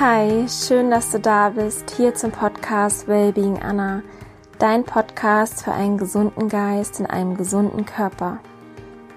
[0.00, 4.02] Hi, schön, dass du da bist, hier zum Podcast Wellbeing Anna,
[4.58, 8.38] dein Podcast für einen gesunden Geist in einem gesunden Körper.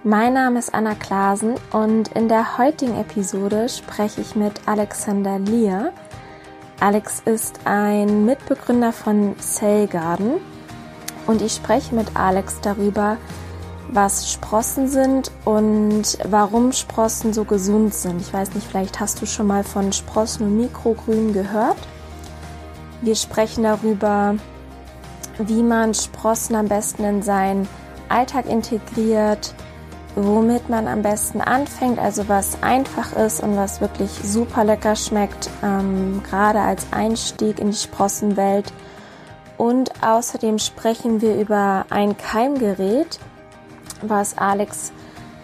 [0.04, 5.94] Mein Name ist Anna Klasen und in der heutigen Episode spreche ich mit Alexander Lear.
[6.82, 10.42] Alex ist ein Mitbegründer von Cell Garden
[11.26, 13.16] und ich spreche mit Alex darüber,
[13.95, 18.21] was Sprossen sind und warum Sprossen so gesund sind.
[18.21, 21.77] Ich weiß nicht, vielleicht hast du schon mal von Sprossen und Mikrogrün gehört.
[23.02, 24.35] Wir sprechen darüber,
[25.40, 27.68] wie man Sprossen am besten in seinen
[28.09, 29.54] Alltag integriert,
[30.16, 35.49] womit man am besten anfängt, also was einfach ist und was wirklich super lecker schmeckt,
[35.63, 38.71] ähm, gerade als Einstieg in die Sprossenwelt.
[39.57, 43.20] Und außerdem sprechen wir über ein Keimgerät,
[44.01, 44.91] was Alex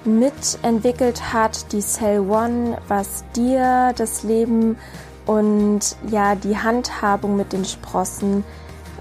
[0.04, 4.78] mitentwickelt hat, die Cell One, was dir das Leben
[5.26, 8.44] und ja die Handhabung mit den Sprossen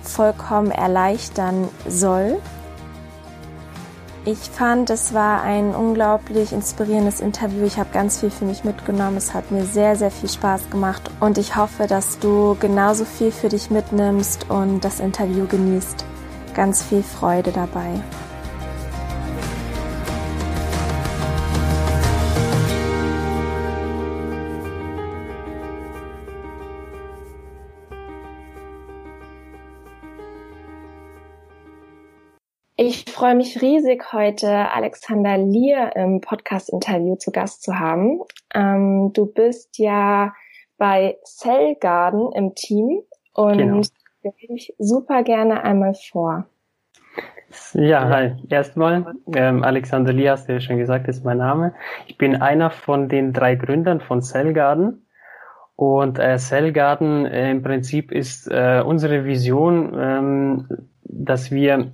[0.03, 2.41] vollkommen erleichtern soll.
[4.27, 7.65] Ich fand, es war ein unglaublich inspirierendes Interview.
[7.65, 9.17] Ich habe ganz viel für mich mitgenommen.
[9.17, 13.33] Es hat mir sehr, sehr viel Spaß gemacht und ich hoffe, dass du genauso viel
[13.33, 16.05] für dich mitnimmst und das Interview genießt.
[16.55, 18.03] Ganz viel Freude dabei.
[32.93, 38.19] Ich freue mich riesig, heute Alexander Lier im Podcast-Interview zu Gast zu haben.
[38.53, 40.35] Ähm, du bist ja
[40.77, 43.03] bei Cell Garden im Team
[43.33, 43.83] und genau.
[43.85, 46.47] stelle mich super gerne einmal vor.
[47.75, 48.33] Ja, hi.
[48.49, 51.75] Erstmal, ähm, Alexander Lier, hast du ja schon gesagt, ist mein Name.
[52.09, 55.07] Ich bin einer von den drei Gründern von Cell Garden.
[55.77, 60.69] Und äh, Cell Garden äh, im Prinzip ist äh, unsere Vision, ähm,
[61.13, 61.93] dass wir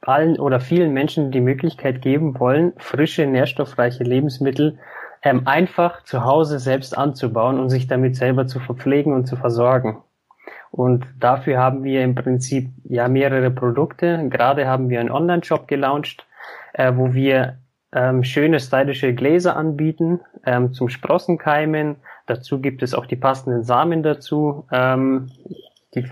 [0.00, 4.78] allen oder vielen Menschen die Möglichkeit geben wollen, frische, nährstoffreiche Lebensmittel
[5.22, 10.02] ähm, einfach zu Hause selbst anzubauen und sich damit selber zu verpflegen und zu versorgen.
[10.70, 14.28] Und dafür haben wir im Prinzip ja mehrere Produkte.
[14.28, 16.26] Gerade haben wir einen Online-Shop gelauncht,
[16.74, 17.58] äh, wo wir
[17.92, 21.96] ähm, schöne stylische Gläser anbieten ähm, zum Sprossenkeimen.
[22.26, 24.66] Dazu gibt es auch die passenden Samen dazu.
[24.72, 25.30] Ähm,
[25.94, 26.02] die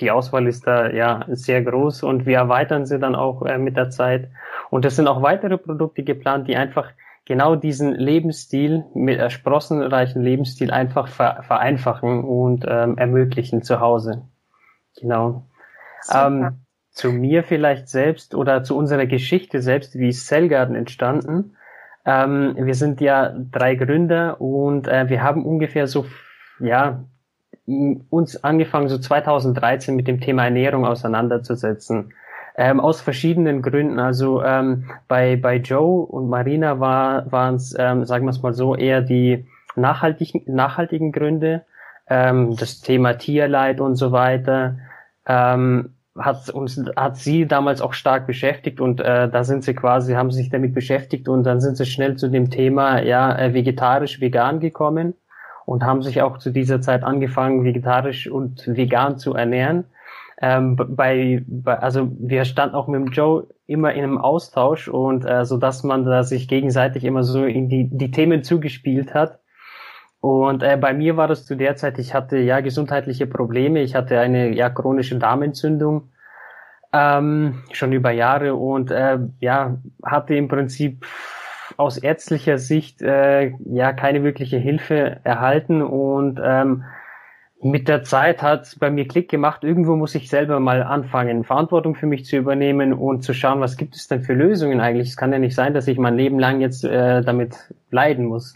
[0.00, 3.76] die Auswahl ist da ja sehr groß und wir erweitern sie dann auch äh, mit
[3.76, 4.28] der Zeit.
[4.70, 6.90] Und es sind auch weitere Produkte geplant, die einfach
[7.24, 14.22] genau diesen Lebensstil, mit äh, sprossenreichen Lebensstil einfach ver vereinfachen und ähm, ermöglichen zu Hause.
[15.00, 15.46] Genau.
[16.12, 21.56] Ähm, zu mir vielleicht selbst oder zu unserer Geschichte selbst, wie ist Cellgarden entstanden?
[22.06, 26.06] Ähm, wir sind ja drei Gründer und äh, wir haben ungefähr so
[26.60, 27.04] ja
[27.66, 32.12] uns angefangen, so 2013 mit dem Thema Ernährung auseinanderzusetzen.
[32.58, 33.98] Ähm, aus verschiedenen Gründen.
[33.98, 38.54] Also ähm, bei, bei Joe und Marina war waren es, ähm, sagen wir es mal
[38.54, 41.66] so, eher die nachhaltigen, nachhaltigen Gründe.
[42.08, 44.78] Ähm, das Thema Tierleid und so weiter
[45.26, 50.14] ähm, hat uns hat sie damals auch stark beschäftigt und äh, da sind sie quasi
[50.14, 54.20] haben sich damit beschäftigt und dann sind sie schnell zu dem Thema ja äh, vegetarisch
[54.20, 55.14] vegan gekommen
[55.66, 59.84] und haben sich auch zu dieser Zeit angefangen, vegetarisch und vegan zu ernähren.
[60.40, 65.24] Ähm, bei, bei, also wir standen auch mit dem Joe immer in einem Austausch und
[65.24, 69.40] äh, so dass man da sich gegenseitig immer so in die, die Themen zugespielt hat.
[70.20, 73.94] Und äh, bei mir war das zu der Zeit, ich hatte ja gesundheitliche Probleme, ich
[73.94, 76.10] hatte eine ja chronische Darmentzündung
[76.92, 81.04] ähm, schon über Jahre und äh, ja hatte im Prinzip
[81.76, 86.84] aus ärztlicher Sicht äh, ja keine wirkliche Hilfe erhalten und ähm,
[87.62, 91.94] mit der Zeit hat bei mir Klick gemacht, irgendwo muss ich selber mal anfangen, Verantwortung
[91.94, 95.08] für mich zu übernehmen und zu schauen, was gibt es denn für Lösungen eigentlich.
[95.08, 98.54] Es kann ja nicht sein, dass ich mein Leben lang jetzt äh, damit leiden muss.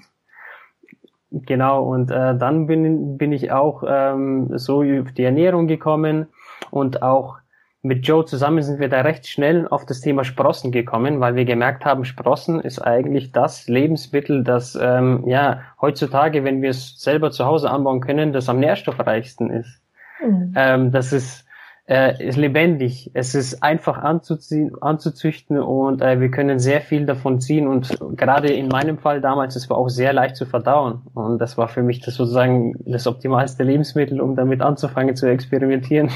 [1.32, 6.26] Genau, und äh, dann bin, bin ich auch ähm, so auf die Ernährung gekommen
[6.70, 7.38] und auch
[7.82, 11.46] mit Joe zusammen sind wir da recht schnell auf das Thema Sprossen gekommen, weil wir
[11.46, 17.30] gemerkt haben, Sprossen ist eigentlich das Lebensmittel, das ähm, ja heutzutage, wenn wir es selber
[17.30, 19.80] zu Hause anbauen können, das am nährstoffreichsten ist.
[20.22, 20.52] Mhm.
[20.56, 21.46] Ähm, das ist,
[21.88, 27.40] äh, ist lebendig, es ist einfach anzuziehen, anzuzüchten und äh, wir können sehr viel davon
[27.40, 31.38] ziehen und gerade in meinem Fall damals, es war auch sehr leicht zu verdauen und
[31.38, 36.10] das war für mich das sozusagen das optimalste Lebensmittel, um damit anzufangen zu experimentieren.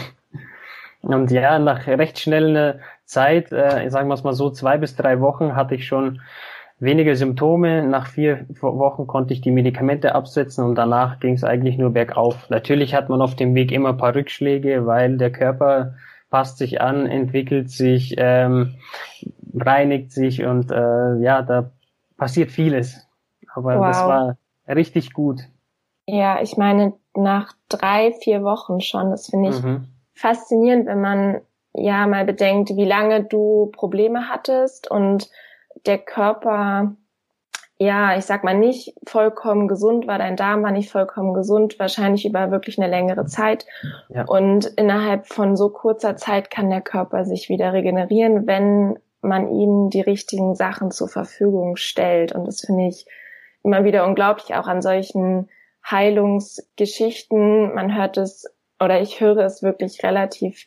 [1.04, 5.20] Und ja, nach recht schneller Zeit, äh, sagen wir es mal so, zwei bis drei
[5.20, 6.20] Wochen hatte ich schon
[6.78, 7.82] wenige Symptome.
[7.82, 12.48] Nach vier Wochen konnte ich die Medikamente absetzen und danach ging es eigentlich nur bergauf.
[12.50, 15.94] Natürlich hat man auf dem Weg immer ein paar Rückschläge, weil der Körper
[16.30, 18.74] passt sich an, entwickelt sich, ähm,
[19.54, 21.70] reinigt sich und äh, ja, da
[22.16, 23.06] passiert vieles.
[23.54, 23.86] Aber wow.
[23.86, 24.36] das war
[24.66, 25.42] richtig gut.
[26.06, 29.88] Ja, ich meine, nach drei, vier Wochen schon, das finde ich mhm.
[30.14, 31.40] Faszinierend, wenn man
[31.74, 35.28] ja mal bedenkt, wie lange du Probleme hattest und
[35.86, 36.94] der Körper,
[37.78, 42.24] ja, ich sag mal nicht vollkommen gesund war, dein Darm war nicht vollkommen gesund, wahrscheinlich
[42.24, 43.66] über wirklich eine längere Zeit.
[44.08, 44.24] Ja.
[44.26, 49.90] Und innerhalb von so kurzer Zeit kann der Körper sich wieder regenerieren, wenn man ihm
[49.90, 52.32] die richtigen Sachen zur Verfügung stellt.
[52.32, 53.06] Und das finde ich
[53.64, 55.48] immer wieder unglaublich, auch an solchen
[55.90, 57.74] Heilungsgeschichten.
[57.74, 58.53] Man hört es
[58.84, 60.66] oder ich höre es wirklich relativ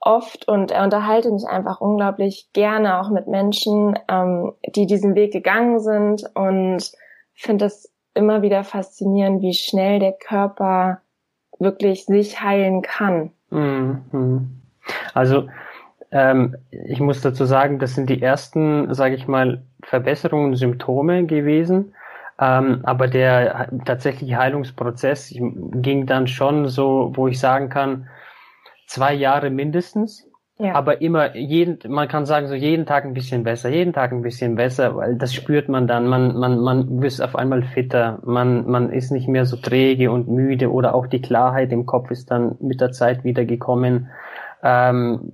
[0.00, 5.32] oft und er unterhalte mich einfach unglaublich gerne auch mit Menschen, ähm, die diesen Weg
[5.32, 6.90] gegangen sind und
[7.34, 11.02] finde es immer wieder faszinierend, wie schnell der Körper
[11.58, 13.30] wirklich sich heilen kann.
[13.50, 14.62] Mhm.
[15.14, 15.48] Also
[16.10, 21.94] ähm, ich muss dazu sagen, das sind die ersten, sage ich mal, Verbesserungen, Symptome gewesen.
[22.40, 28.08] Ähm, aber der tatsächliche Heilungsprozess ging dann schon so, wo ich sagen kann,
[28.86, 30.26] zwei Jahre mindestens.
[30.58, 30.74] Ja.
[30.74, 34.20] Aber immer jeden, man kann sagen, so jeden Tag ein bisschen besser, jeden Tag ein
[34.20, 36.06] bisschen besser, weil das spürt man dann.
[36.06, 38.18] Man, man, man wird auf einmal fitter.
[38.24, 42.10] Man, man ist nicht mehr so träge und müde oder auch die Klarheit im Kopf
[42.10, 44.10] ist dann mit der Zeit wieder gekommen.
[44.62, 45.32] Ähm,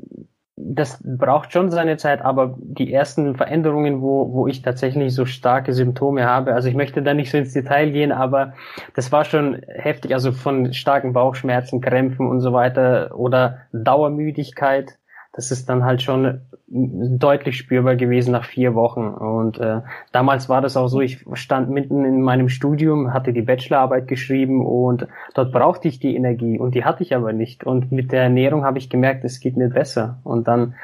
[0.57, 5.75] das braucht schon seine Zeit, aber die ersten Veränderungen, wo, wo ich tatsächlich so starke
[5.75, 8.55] Symptome habe, also ich möchte da nicht so ins Detail gehen, aber
[8.95, 14.99] das war schon heftig, also von starken Bauchschmerzen, Krämpfen und so weiter oder Dauermüdigkeit,
[15.37, 19.09] das ist dann halt schon deutlich spürbar gewesen nach vier Wochen.
[19.09, 23.43] Und äh, damals war das auch so, ich stand mitten in meinem Studium, hatte die
[23.43, 27.65] Bachelorarbeit geschrieben und dort brauchte ich die Energie und die hatte ich aber nicht.
[27.65, 30.19] Und mit der Ernährung habe ich gemerkt, es geht mir besser.
[30.25, 30.75] Und dann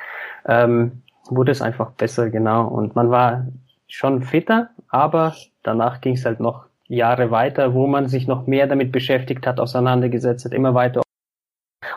[0.46, 2.69] ähm, wurde es einfach besser, genau.
[2.69, 3.46] Und man war
[3.88, 8.66] schon fitter, aber danach ging es halt noch Jahre weiter, wo man sich noch mehr
[8.66, 11.01] damit beschäftigt hat, auseinandergesetzt hat, immer weiter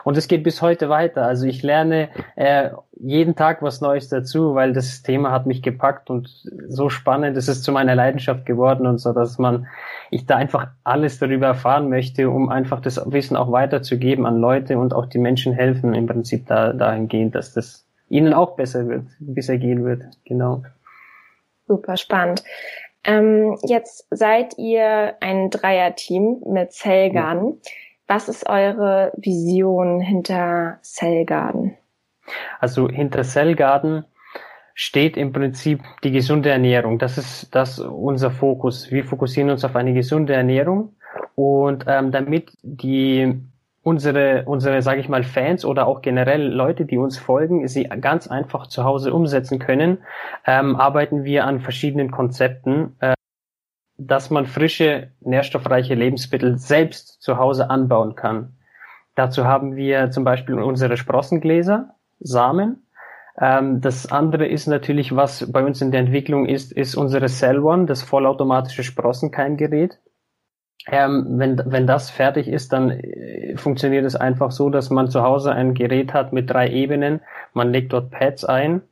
[0.04, 1.24] und es geht bis heute weiter.
[1.24, 6.10] Also ich lerne äh, jeden Tag was Neues dazu, weil das Thema hat mich gepackt
[6.10, 6.28] und
[6.68, 7.36] so spannend.
[7.36, 9.66] Es ist zu meiner Leidenschaft geworden und so, dass man,
[10.10, 14.78] ich da einfach alles darüber erfahren möchte, um einfach das Wissen auch weiterzugeben an Leute
[14.78, 19.04] und auch die Menschen helfen im Prinzip da, dahingehend, dass das ihnen auch besser wird,
[19.18, 20.04] besser gehen wird.
[20.24, 20.62] Genau.
[21.66, 22.44] Super spannend.
[23.04, 27.60] Ähm, jetzt seid ihr ein Dreierteam mit Zellgarden.
[27.62, 27.70] Ja.
[28.08, 31.76] Was ist eure Vision hinter Cellgarden?
[32.60, 34.04] Also hinter Cellgarden
[34.74, 36.98] steht im Prinzip die gesunde Ernährung.
[36.98, 38.90] Das ist das unser Fokus.
[38.92, 40.94] Wir fokussieren uns auf eine gesunde Ernährung
[41.34, 43.40] und ähm, damit die
[43.82, 48.28] unsere unsere sage ich mal Fans oder auch generell Leute, die uns folgen, sie ganz
[48.28, 49.98] einfach zu Hause umsetzen können,
[50.44, 52.94] ähm, arbeiten wir an verschiedenen Konzepten.
[53.00, 53.15] Äh,
[53.98, 58.54] dass man frische, nährstoffreiche Lebensmittel selbst zu Hause anbauen kann.
[59.14, 62.86] Dazu haben wir zum Beispiel unsere Sprossengläser, Samen.
[63.38, 67.58] Ähm, das andere ist natürlich, was bei uns in der Entwicklung ist, ist unsere Cell
[67.58, 69.98] One, das vollautomatische Sprossenkeimgerät.
[70.88, 75.22] Ähm, wenn, wenn das fertig ist, dann äh, funktioniert es einfach so, dass man zu
[75.22, 77.20] Hause ein Gerät hat mit drei Ebenen.
[77.54, 78.82] Man legt dort Pads ein,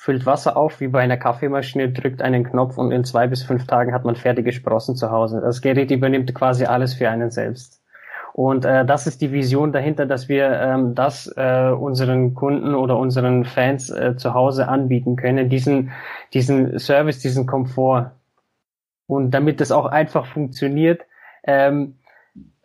[0.00, 3.66] füllt Wasser auf wie bei einer Kaffeemaschine, drückt einen Knopf und in zwei bis fünf
[3.66, 5.42] Tagen hat man fertige Sprossen zu Hause.
[5.42, 7.82] Das Gerät übernimmt quasi alles für einen selbst.
[8.32, 12.96] Und äh, das ist die Vision dahinter, dass wir ähm, das äh, unseren Kunden oder
[12.96, 15.90] unseren Fans äh, zu Hause anbieten können, diesen,
[16.32, 18.12] diesen Service, diesen Komfort.
[19.06, 21.02] Und damit das auch einfach funktioniert,
[21.44, 21.96] ähm,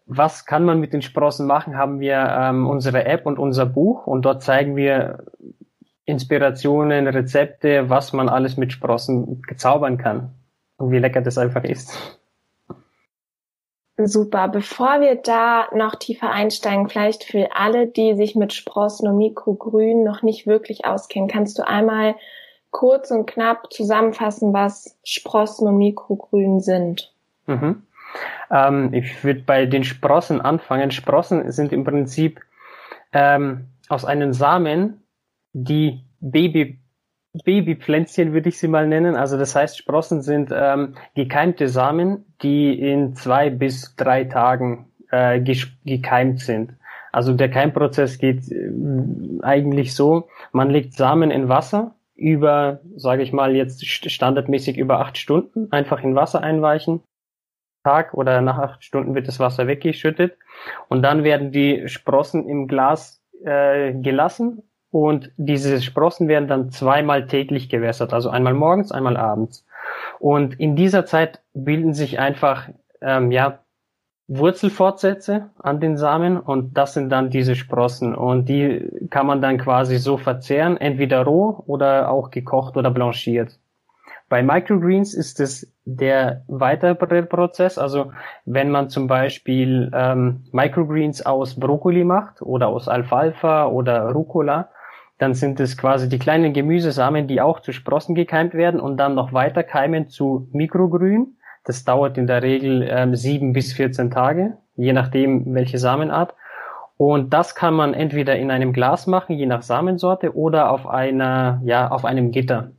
[0.06, 4.08] was kann man mit den Sprossen machen, haben wir ähm, unsere App und unser Buch
[4.08, 5.26] und dort zeigen wir
[6.06, 10.32] Inspirationen, Rezepte, was man alles mit Sprossen zaubern kann
[10.78, 12.20] und wie lecker das einfach ist.
[13.98, 14.50] Super.
[14.50, 20.04] Bevor wir da noch tiefer einsteigen, vielleicht für alle, die sich mit Sprossen und Mikrogrün
[20.04, 22.16] noch nicht wirklich auskennen, kannst du einmal
[22.72, 27.14] kurz und knapp zusammenfassen, was Sprossen und Mikrogrün sind?
[27.48, 27.84] Mhm.
[28.52, 30.92] Ähm, ich würde bei den Sprossen anfangen.
[30.92, 32.42] Sprossen sind im Prinzip
[33.14, 35.05] ähm, aus einem Samen
[35.56, 36.80] die Baby
[37.44, 39.16] Babypflänzchen würde ich sie mal nennen.
[39.16, 45.42] Also das heißt, Sprossen sind ähm, gekeimte Samen, die in zwei bis drei Tagen äh,
[45.42, 46.74] gekeimt sind.
[47.12, 48.72] Also der Keimprozess geht äh,
[49.42, 55.18] eigentlich so, man legt Samen in Wasser, über, sage ich mal, jetzt standardmäßig über acht
[55.18, 57.02] Stunden einfach in Wasser einweichen.
[57.84, 60.38] Tag oder nach acht Stunden wird das Wasser weggeschüttet
[60.88, 64.64] und dann werden die Sprossen im Glas äh, gelassen
[64.96, 69.66] und diese Sprossen werden dann zweimal täglich gewässert, also einmal morgens, einmal abends.
[70.20, 72.70] Und in dieser Zeit bilden sich einfach
[73.02, 73.60] ähm, ja
[74.30, 79.58] Wurzelfortsätze an den Samen und das sind dann diese Sprossen und die kann man dann
[79.58, 83.60] quasi so verzehren, entweder roh oder auch gekocht oder blanchiert.
[84.30, 88.14] Bei Microgreens ist es der weitere Prozess, also
[88.46, 94.70] wenn man zum Beispiel ähm, Microgreens aus Brokkoli macht oder aus Alfalfa oder Rucola,
[95.18, 99.16] dann sind es quasi die kleinen Gemüsesamen, die auch zu Sprossen gekeimt werden und dann
[99.16, 104.58] noch weiter keimen zu Mikrogrün das dauert in der Regel ähm, sieben bis 14 Tage,
[104.76, 106.36] je nachdem welche Samenart.
[106.98, 111.60] Und das kann man entweder in einem Glas machen, je nach Samensorte, oder auf einer,
[111.66, 112.72] ja, auf einem Gitter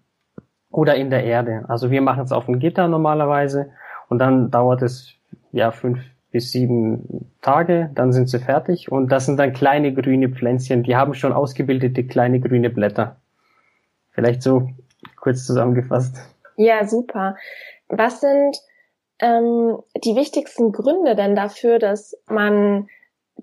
[0.70, 1.64] oder in der Erde.
[1.68, 3.70] Also wir machen es auf einem Gitter normalerweise
[4.08, 5.14] und dann dauert es
[5.52, 6.00] ja fünf
[6.36, 10.94] bis sieben Tage, dann sind sie fertig und das sind dann kleine grüne Pflänzchen, die
[10.94, 13.16] haben schon ausgebildete kleine grüne Blätter.
[14.10, 14.68] Vielleicht so
[15.18, 16.18] kurz zusammengefasst.
[16.58, 17.36] Ja, super.
[17.88, 18.58] Was sind
[19.18, 22.88] ähm, die wichtigsten Gründe denn dafür, dass man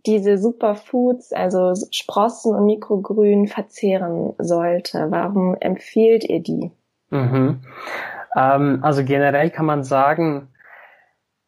[0.06, 5.08] diese Superfoods, also Sprossen und Mikrogrün verzehren sollte?
[5.10, 6.70] Warum empfiehlt ihr die?
[7.10, 7.62] Mhm.
[8.36, 10.50] Ähm, also generell kann man sagen,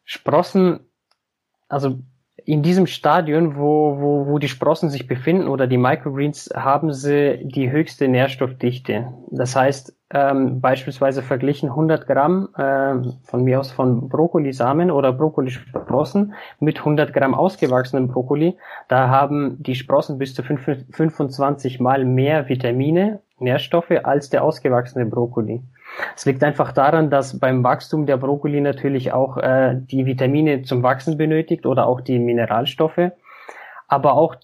[0.02, 0.85] Sprossen,
[1.68, 1.98] also
[2.44, 7.40] in diesem Stadion, wo, wo, wo die Sprossen sich befinden oder die Microgreens, haben sie
[7.42, 9.12] die höchste Nährstoffdichte.
[9.30, 12.94] Das heißt, ähm, beispielsweise verglichen 100 Gramm äh,
[13.24, 18.56] von mir aus von Brokkolisamen oder Brokkolisprossen mit 100 Gramm ausgewachsenen Brokkoli,
[18.86, 25.62] da haben die Sprossen bis zu 25 mal mehr Vitamine, Nährstoffe als der ausgewachsene Brokkoli.
[26.14, 30.82] Es liegt einfach daran, dass beim Wachstum der Brokkoli natürlich auch äh, die Vitamine zum
[30.82, 33.12] Wachsen benötigt oder auch die Mineralstoffe,
[33.88, 34.36] aber auch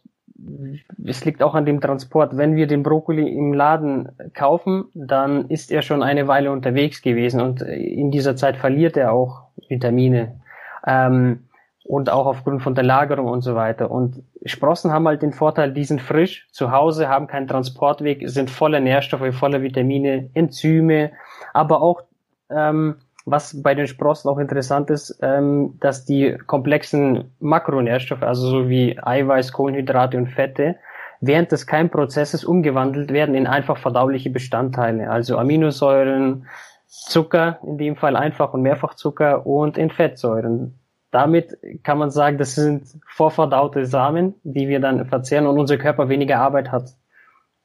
[1.05, 2.37] es liegt auch an dem Transport.
[2.37, 7.41] Wenn wir den Brokkoli im Laden kaufen, dann ist er schon eine Weile unterwegs gewesen
[7.41, 10.41] und in dieser Zeit verliert er auch Vitamine.
[10.87, 11.45] Ähm,
[11.85, 13.91] und auch aufgrund von der Lagerung und so weiter.
[13.91, 18.51] Und Sprossen haben halt den Vorteil, die sind frisch zu Hause, haben keinen Transportweg, sind
[18.51, 21.13] voller Nährstoffe, voller Vitamine, Enzyme,
[21.53, 22.03] aber auch
[22.51, 28.69] ähm, was bei den Sprossen auch interessant ist, ähm, dass die komplexen Makronährstoffe, also so
[28.69, 30.77] wie Eiweiß, Kohlenhydrate und Fette,
[31.21, 36.47] während des Keimprozesses umgewandelt werden in einfach verdauliche Bestandteile, also Aminosäuren,
[36.87, 40.79] Zucker, in dem Fall Einfach- und Mehrfachzucker und in Fettsäuren.
[41.13, 46.09] Damit kann man sagen, das sind vorverdaute Samen, die wir dann verzehren und unser Körper
[46.09, 46.95] weniger Arbeit hat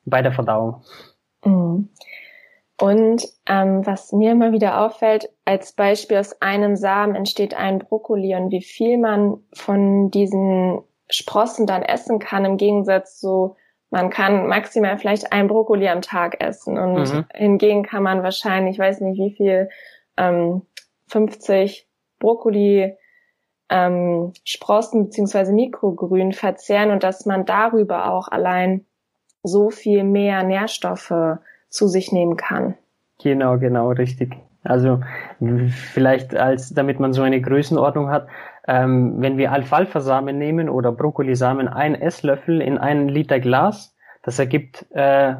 [0.05, 0.83] bei der Verdauung.
[1.43, 1.89] Mhm.
[2.79, 8.35] Und ähm, was mir immer wieder auffällt, als Beispiel aus einem Samen entsteht ein Brokkoli
[8.35, 13.55] und wie viel man von diesen Sprossen dann essen kann, im Gegensatz zu,
[13.89, 17.25] man kann maximal vielleicht ein Brokkoli am Tag essen und mhm.
[17.33, 19.69] hingegen kann man wahrscheinlich, ich weiß nicht wie viel,
[20.17, 20.63] ähm,
[21.07, 21.87] 50
[22.19, 22.97] Brokkoli
[23.69, 28.85] ähm, Sprossen beziehungsweise Mikrogrün verzehren und dass man darüber auch allein
[29.43, 32.75] so viel mehr Nährstoffe zu sich nehmen kann.
[33.21, 34.35] Genau, genau, richtig.
[34.63, 34.99] Also
[35.69, 38.27] vielleicht als, damit man so eine Größenordnung hat,
[38.67, 44.85] ähm, wenn wir Alfalfa-Samen nehmen oder Brokkolisamen, ein Esslöffel in einen Liter Glas, das ergibt
[44.91, 45.35] äh,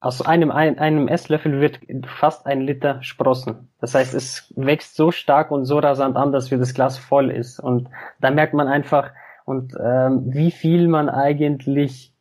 [0.00, 3.68] aus einem, ein, einem Esslöffel wird fast ein Liter Sprossen.
[3.80, 7.30] Das heißt, es wächst so stark und so rasant an, dass wir das Glas voll
[7.30, 7.58] ist.
[7.58, 7.88] Und
[8.20, 9.10] da merkt man einfach,
[9.44, 12.14] und ähm, wie viel man eigentlich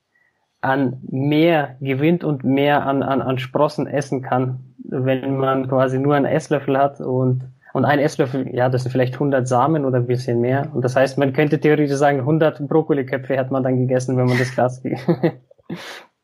[0.62, 6.16] an mehr gewinnt und mehr an, an, an Sprossen essen kann, wenn man quasi nur
[6.16, 7.44] einen Esslöffel hat und
[7.74, 10.68] und ein Esslöffel, ja, das sind vielleicht 100 Samen oder ein bisschen mehr.
[10.74, 14.40] Und das heißt, man könnte theoretisch sagen, 100 Brokkoliköpfe hat man dann gegessen, wenn man
[14.40, 14.98] das Glas ja.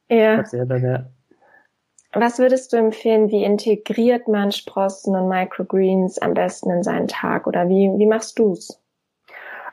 [0.82, 1.06] ja.
[2.14, 7.48] Was würdest du empfehlen, wie integriert man Sprossen und Microgreens am besten in seinen Tag
[7.48, 8.80] oder wie, wie machst du's?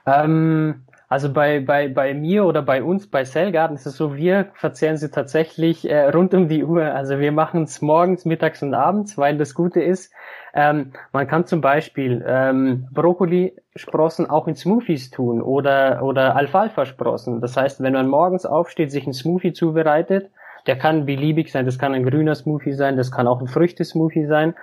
[0.06, 4.46] Ähm, also bei, bei, bei mir oder bei uns, bei Cellgarden ist es so, wir
[4.54, 6.84] verzehren sie tatsächlich äh, rund um die Uhr.
[6.84, 10.12] Also wir machen es morgens, mittags und abends, weil das Gute ist,
[10.54, 17.40] ähm, man kann zum Beispiel ähm, Brokkoli-Sprossen auch in Smoothies tun oder, oder Alfalfa-Sprossen.
[17.40, 20.30] Das heißt, wenn man morgens aufsteht, sich ein Smoothie zubereitet,
[20.66, 24.26] der kann beliebig sein, das kann ein grüner Smoothie sein, das kann auch ein Früchtesmoothie
[24.26, 24.54] sein,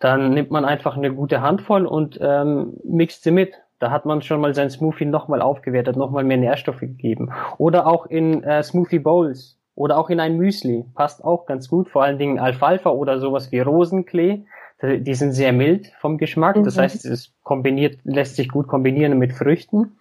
[0.00, 4.22] dann nimmt man einfach eine gute Handvoll und ähm, mixt sie mit da hat man
[4.22, 7.30] schon mal sein Smoothie nochmal aufgewertet, nochmal mehr Nährstoffe gegeben.
[7.58, 9.58] Oder auch in äh, Smoothie Bowls.
[9.74, 10.86] oder auch in ein Müsli.
[10.94, 14.46] Passt auch ganz gut, vor allen Dingen Alfalfa oder sowas wie Rosenklee.
[14.82, 16.56] Die sind sehr mild vom Geschmack.
[16.64, 16.80] Das mhm.
[16.80, 19.98] heißt, es kombiniert, lässt sich gut kombinieren mit Früchten.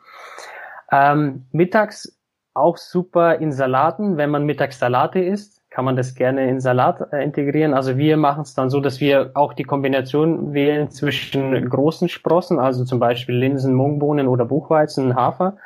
[0.92, 2.15] Ähm, mittags
[2.56, 7.12] auch super in Salaten, wenn man mittags Salate isst kann man das gerne in Salat
[7.12, 7.74] äh, integrieren.
[7.74, 12.60] Also wir machen es dann so, dass wir auch die Kombination wählen zwischen großen Sprossen,
[12.60, 15.58] also zum Beispiel Linsen, Mungbohnen oder Buchweizen, Hafer,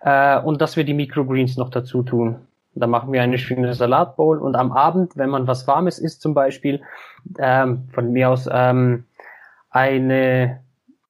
[0.00, 2.40] äh, und dass wir die Microgreens noch dazu tun.
[2.74, 6.34] Da machen wir eine schöne Salatbowl und am Abend, wenn man was Warmes isst zum
[6.34, 6.82] Beispiel,
[7.38, 9.04] ähm, von mir aus ähm,
[9.70, 10.58] eine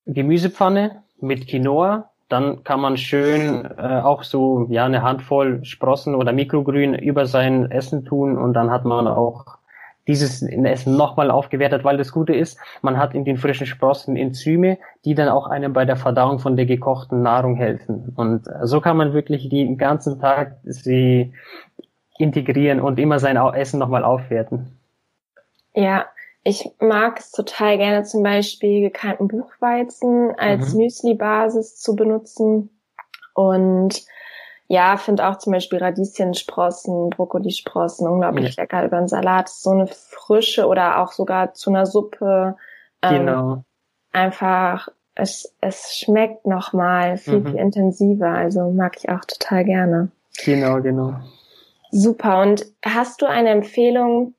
[0.04, 6.32] Gemüsepfanne mit Quinoa, dann kann man schön äh, auch so ja eine Handvoll Sprossen oder
[6.32, 9.58] Mikrogrün über sein Essen tun und dann hat man auch
[10.08, 14.78] dieses Essen nochmal aufgewertet, weil das Gute ist, man hat in den frischen Sprossen Enzyme,
[15.04, 18.12] die dann auch einem bei der Verdauung von der gekochten Nahrung helfen.
[18.16, 21.32] Und so kann man wirklich den ganzen Tag sie
[22.18, 24.78] integrieren und immer sein Essen nochmal aufwerten.
[25.74, 26.06] Ja,
[26.44, 30.80] ich mag es total gerne zum Beispiel gekeimten Buchweizen als mhm.
[30.80, 32.70] Müsli-Basis zu benutzen
[33.34, 34.04] und
[34.72, 38.62] ja, finde auch zum Beispiel Radieschensprossen, Brokkolisprossen unglaublich ja.
[38.62, 39.50] lecker über einen Salat.
[39.50, 42.56] So eine frische oder auch sogar zu einer Suppe.
[43.02, 43.64] Ähm, genau.
[44.12, 47.48] Einfach, es, es schmeckt nochmal viel, mhm.
[47.48, 48.30] viel intensiver.
[48.30, 50.10] Also mag ich auch total gerne.
[50.42, 51.16] Genau, genau.
[51.90, 52.40] Super.
[52.40, 54.32] Und hast du eine Empfehlung,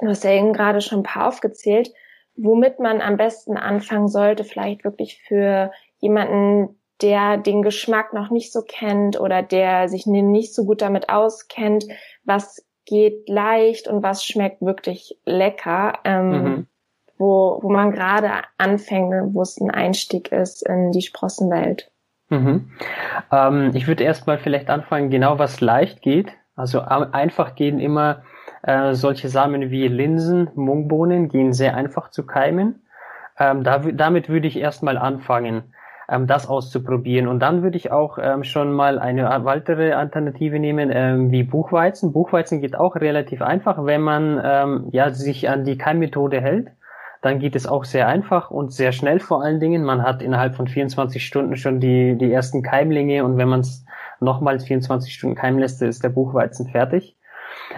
[0.00, 1.90] du hast ja eben gerade schon ein paar aufgezählt,
[2.36, 8.52] womit man am besten anfangen sollte, vielleicht wirklich für jemanden, der den Geschmack noch nicht
[8.52, 11.86] so kennt oder der sich nicht so gut damit auskennt,
[12.24, 16.66] was geht leicht und was schmeckt wirklich lecker, ähm, mhm.
[17.18, 21.90] wo, wo man gerade anfängt, wo es ein Einstieg ist in die Sprossenwelt.
[22.28, 22.70] Mhm.
[23.30, 26.32] Ähm, ich würde erstmal vielleicht anfangen, genau was leicht geht.
[26.54, 28.22] Also einfach gehen immer
[28.62, 32.82] äh, solche Samen wie Linsen, Mungbohnen gehen sehr einfach zu keimen.
[33.38, 35.74] Ähm, da, damit würde ich erstmal anfangen,
[36.08, 37.28] ähm, das auszuprobieren.
[37.28, 42.12] Und dann würde ich auch ähm, schon mal eine weitere Alternative nehmen, ähm, wie Buchweizen.
[42.12, 46.68] Buchweizen geht auch relativ einfach, wenn man ähm, ja, sich an die Keimmethode hält.
[47.22, 49.84] Dann geht es auch sehr einfach und sehr schnell vor allen Dingen.
[49.84, 53.84] Man hat innerhalb von 24 Stunden schon die, die ersten Keimlinge und wenn man es
[54.20, 57.16] nochmals 24 Stunden keimen lässt, ist der Buchweizen fertig.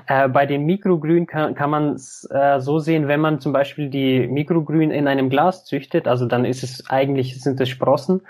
[0.07, 3.89] Äh, bei den Mikrogrün kann, kann man es äh, so sehen, wenn man zum Beispiel
[3.91, 8.23] die Mikrogrün in einem Glas züchtet, also dann ist es eigentlich, sind es Sprossen,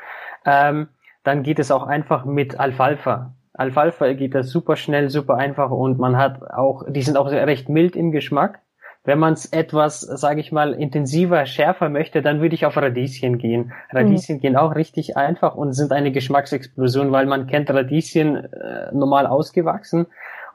[0.44, 0.88] ähm,
[1.24, 3.34] dann geht es auch einfach mit Alfalfa.
[3.54, 7.68] Alfalfa geht das super schnell, super einfach und man hat auch, die sind auch recht
[7.68, 8.60] mild im Geschmack.
[9.04, 13.38] Wenn man es etwas, sage ich mal, intensiver, schärfer möchte, dann würde ich auf Radieschen
[13.38, 13.72] gehen.
[13.90, 14.40] Radieschen mhm.
[14.40, 20.06] gehen auch richtig einfach und sind eine Geschmacksexplosion, weil man kennt Radieschen äh, normal ausgewachsen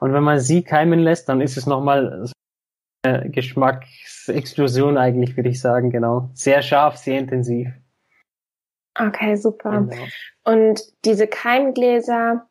[0.04, 2.26] und wenn man sie keimen lässt, dann ist es nochmal
[3.02, 6.28] eine Geschmacksexplosion eigentlich, würde ich sagen, genau.
[6.34, 7.68] Sehr scharf, sehr intensiv.
[8.98, 9.86] Okay, super.
[9.88, 10.02] Genau.
[10.44, 12.46] Und diese Keimgläser,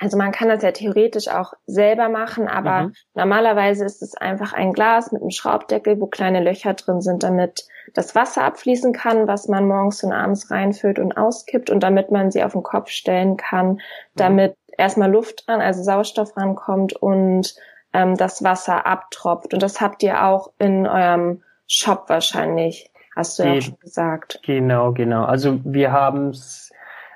[0.00, 2.92] also man kann das ja theoretisch auch selber machen, aber mhm.
[3.12, 7.68] normalerweise ist es einfach ein Glas mit einem Schraubdeckel, wo kleine Löcher drin sind, damit
[7.92, 12.30] das Wasser abfließen kann, was man morgens und abends reinfüllt und auskippt und damit man
[12.30, 13.80] sie auf den Kopf stellen kann, mhm.
[14.16, 17.54] damit erstmal Luft dran, also Sauerstoff rankommt und
[17.92, 19.54] ähm, das Wasser abtropft.
[19.54, 24.40] Und das habt ihr auch in eurem Shop wahrscheinlich, hast du ja auch schon gesagt.
[24.44, 25.24] Genau, genau.
[25.24, 26.32] Also wir haben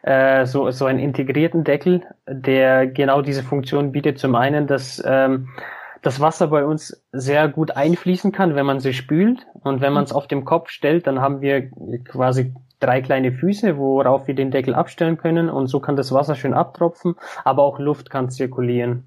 [0.02, 4.18] äh, so, so einen integrierten Deckel, der genau diese Funktion bietet.
[4.18, 5.48] Zum einen, dass ähm,
[6.02, 9.46] das Wasser bei uns sehr gut einfließen kann, wenn man sie spült.
[9.62, 11.70] Und wenn man es auf dem Kopf stellt, dann haben wir
[12.04, 16.34] quasi drei kleine Füße, worauf wir den Deckel abstellen können und so kann das Wasser
[16.34, 17.14] schön abtropfen,
[17.44, 19.04] aber auch Luft kann zirkulieren.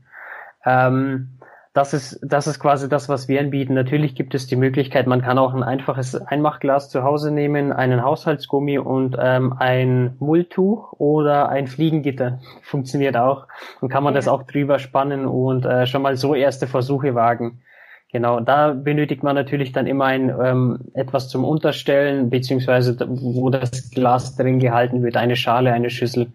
[0.65, 1.39] Ähm,
[1.73, 3.73] das ist, das ist quasi das, was wir anbieten.
[3.73, 8.03] Natürlich gibt es die Möglichkeit, man kann auch ein einfaches Einmachglas zu Hause nehmen, einen
[8.03, 12.39] Haushaltsgummi und ähm, ein Mulltuch oder ein Fliegengitter.
[12.61, 13.47] Funktioniert auch.
[13.81, 14.19] Und kann man ja.
[14.19, 17.63] das auch drüber spannen und äh, schon mal so erste Versuche wagen.
[18.13, 23.89] Genau, da benötigt man natürlich dann immer ein ähm, etwas zum Unterstellen, beziehungsweise wo das
[23.89, 26.31] Glas drin gehalten wird, eine Schale, eine Schüssel,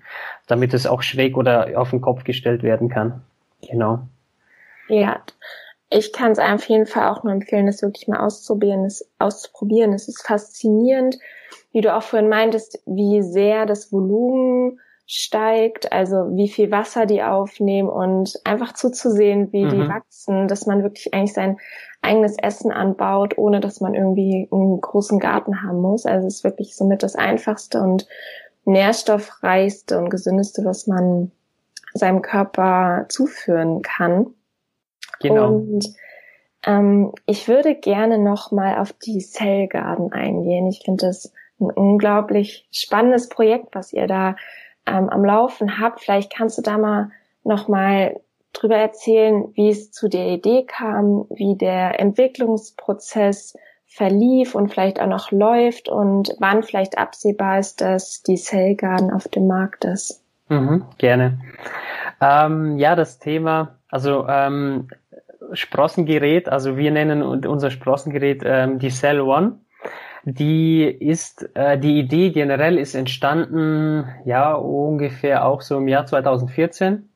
[0.49, 3.23] damit es auch schräg oder auf den Kopf gestellt werden kann.
[3.63, 4.01] Genau.
[4.89, 5.21] Ja,
[5.89, 8.85] ich kann es auf jeden Fall auch nur empfehlen, das wirklich mal auszuprobieren.
[8.85, 9.93] Es, auszuprobieren.
[9.93, 11.17] Es ist faszinierend,
[11.71, 14.81] wie du auch vorhin meintest, wie sehr das Volumen
[15.11, 19.71] steigt, also wie viel Wasser die aufnehmen und einfach zuzusehen, wie mhm.
[19.71, 21.57] die wachsen, dass man wirklich eigentlich sein
[22.03, 26.05] eigenes Essen anbaut, ohne dass man irgendwie einen großen Garten haben muss.
[26.05, 28.07] Also es ist wirklich somit das einfachste und
[28.67, 31.33] nährstoffreichste und gesündeste, was man
[31.95, 34.35] seinem Körper zuführen kann.
[35.21, 35.55] Genau.
[35.55, 35.89] Und
[36.67, 40.67] ähm, ich würde gerne nochmal auf die Cell Garden eingehen.
[40.67, 44.37] Ich finde das ein unglaublich spannendes Projekt, was ihr da
[44.89, 46.01] ähm, am Laufen habt.
[46.01, 47.11] Vielleicht kannst du da mal
[47.45, 48.21] nochmal
[48.53, 53.55] drüber erzählen, wie es zu der Idee kam, wie der Entwicklungsprozess
[53.87, 59.11] verlief und vielleicht auch noch läuft und wann vielleicht absehbar ist, dass die Cell Garden
[59.11, 60.23] auf dem Markt ist.
[60.49, 61.39] Mhm, gerne.
[62.21, 64.89] Ähm, ja, das Thema, also ähm,
[65.53, 69.61] Sprossengerät, also wir nennen unser Sprossengerät ähm, die Cell One.
[70.25, 77.09] Die ist, äh, die Idee generell ist entstanden, ja, ungefähr auch so im Jahr 2014.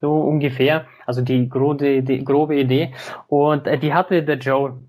[0.00, 2.92] So ungefähr, also die grobe, die grobe Idee.
[3.28, 4.80] Und äh, die hatte der Joe.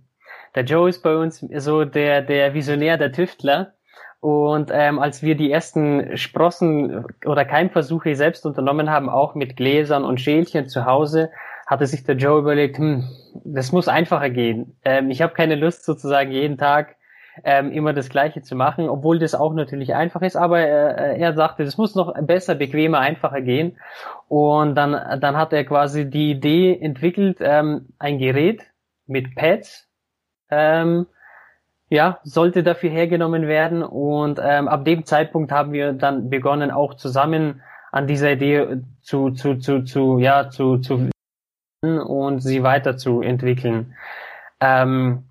[0.56, 3.74] Der Joe ist bei uns so der, der Visionär, der Tüftler.
[4.20, 10.06] Und ähm, als wir die ersten Sprossen oder Keimversuche selbst unternommen haben, auch mit Gläsern
[10.06, 11.30] und Schälchen zu Hause,
[11.68, 13.04] hatte sich der Joe überlegt, hm,
[13.44, 14.78] das muss einfacher gehen.
[14.86, 16.96] Ähm, ich habe keine Lust sozusagen jeden Tag
[17.44, 21.34] ähm, immer das Gleiche zu machen, obwohl das auch natürlich einfach ist, aber äh, er
[21.34, 23.78] sagte, das muss noch besser, bequemer, einfacher gehen.
[24.28, 28.64] Und dann, dann hat er quasi die Idee entwickelt, ähm, ein Gerät
[29.08, 29.90] mit Pads,
[30.50, 31.08] ähm,
[31.90, 33.84] ja, sollte dafür hergenommen werden.
[33.84, 39.32] Und ähm, ab dem Zeitpunkt haben wir dann begonnen, auch zusammen an dieser Idee zu,
[39.32, 41.10] zu, zu, zu, ja, zu, zu
[41.84, 43.96] und sie weiterzuentwickeln.
[44.60, 45.26] Ähm,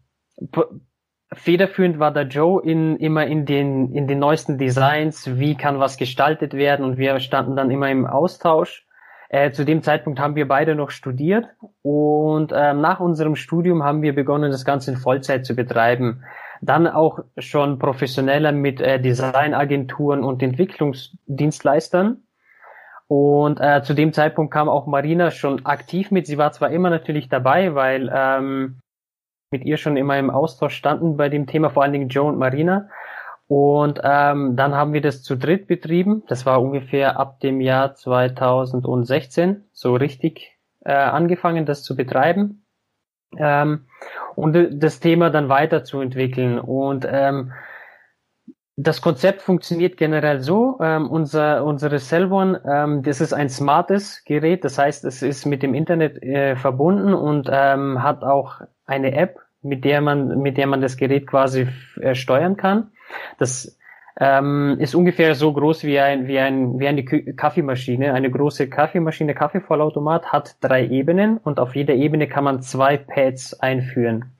[1.35, 5.97] federführend war der Joe in, immer in den, in den neuesten Designs, wie kann was
[5.97, 8.87] gestaltet werden und wir standen dann immer im Austausch.
[9.29, 11.47] Äh, zu dem Zeitpunkt haben wir beide noch studiert
[11.81, 16.23] und äh, nach unserem Studium haben wir begonnen, das Ganze in Vollzeit zu betreiben.
[16.61, 22.18] Dann auch schon professioneller mit äh, Designagenturen und Entwicklungsdienstleistern.
[23.09, 26.27] Und äh, zu dem Zeitpunkt kam auch Marina schon aktiv mit.
[26.27, 28.82] Sie war zwar immer natürlich dabei, weil ähm,
[29.53, 32.38] mit ihr schon immer im Austausch standen bei dem Thema, vor allen Dingen Joe und
[32.38, 32.88] Marina.
[33.49, 36.23] Und ähm, dann haben wir das zu dritt betrieben.
[36.29, 42.65] Das war ungefähr ab dem Jahr 2016 so richtig äh, angefangen, das zu betreiben.
[43.37, 43.87] Ähm,
[44.37, 46.59] und das Thema dann weiterzuentwickeln.
[46.59, 47.53] Und ähm,
[48.77, 50.79] das Konzept funktioniert generell so.
[50.81, 54.65] Ähm, unser, unsere Cellone, ähm, das ist ein smartes Gerät.
[54.65, 59.38] Das heißt, es ist mit dem Internet äh, verbunden und ähm, hat auch eine App,
[59.62, 61.68] mit der man, mit der man das Gerät quasi
[62.01, 62.90] äh, steuern kann.
[63.38, 63.79] Das
[64.18, 68.12] ähm, ist ungefähr so groß wie ein, wie ein, wie eine Kaffeemaschine.
[68.12, 73.59] Eine große Kaffeemaschine, Kaffeevollautomat hat drei Ebenen und auf jeder Ebene kann man zwei Pads
[73.61, 74.33] einführen.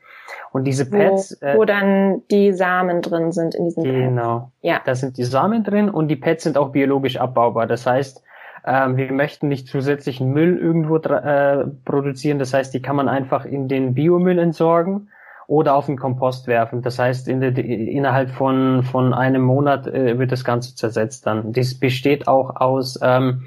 [0.53, 1.39] Und diese Pads.
[1.41, 3.95] Wo, wo äh, dann die Samen drin sind in diesen genau.
[3.95, 4.09] Pads.
[4.09, 4.53] Genau.
[4.61, 4.81] Ja.
[4.85, 7.67] Da sind die Samen drin und die Pads sind auch biologisch abbaubar.
[7.67, 8.23] Das heißt,
[8.65, 12.39] ähm, wir möchten nicht zusätzlichen Müll irgendwo äh, produzieren.
[12.39, 15.09] Das heißt, die kann man einfach in den Biomüll entsorgen
[15.47, 16.83] oder auf den Kompost werfen.
[16.83, 21.53] Das heißt, in der, innerhalb von, von einem Monat äh, wird das Ganze zersetzt dann.
[21.53, 23.45] Das besteht auch aus ähm,